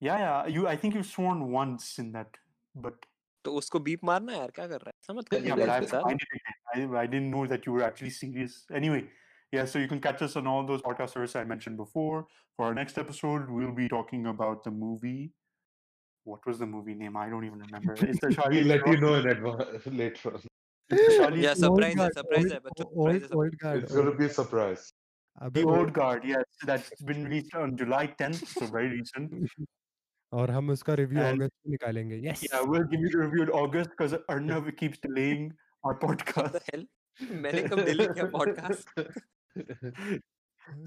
[0.00, 0.46] yeah, yeah.
[0.54, 2.36] You, I think you've sworn once in that,
[2.74, 3.06] but
[3.44, 5.80] तो उसको बीप मारना है यार क्या कर रहा है समझ कर yeah, but I,
[5.80, 8.58] के साथ I, didn't, I, I didn't know that you were actually serious.
[8.80, 9.02] Anyway,
[9.52, 9.64] yeah.
[9.64, 12.26] So you can catch us on all those podcast services I mentioned before.
[12.56, 15.32] For our next episode, we'll be talking about the movie.
[16.28, 17.16] What was the movie name?
[17.22, 17.94] I don't even remember.
[17.94, 18.64] It's the We'll Charlie.
[18.64, 20.40] let you know in advance later on.
[20.90, 21.42] It's the Charlie.
[21.42, 23.92] Yeah, Old surprise है guard, surprise old- है बच्चों old- surprise है old guard, It's
[23.98, 24.86] going to old- be a surprise.
[25.48, 26.24] अबे The old- Old Guard.
[26.32, 29.48] Yes, that's been released on July 10th, so very recent.
[30.40, 33.46] और हम उसका review And- अगस्त में निकालेंगे yes Yeah, we'll give you the review
[33.48, 35.44] in August because Arnav keeps delaying
[35.84, 36.70] our What the podcast.
[36.72, 36.86] hell
[37.44, 38.88] मैंने कब delay किया podcast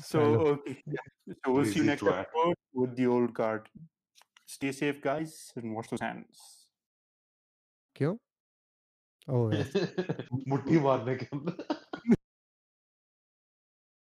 [0.05, 0.21] So
[0.51, 1.09] okay, yeah.
[1.43, 2.21] so we'll see you Lazy next twat.
[2.21, 3.69] episode with the Old Guard.
[4.51, 6.38] Stay safe, guys, and wash those hands.
[7.95, 8.15] क्यों
[9.35, 9.73] oh yes
[10.47, 11.80] मुट्ठी मारने के अंदर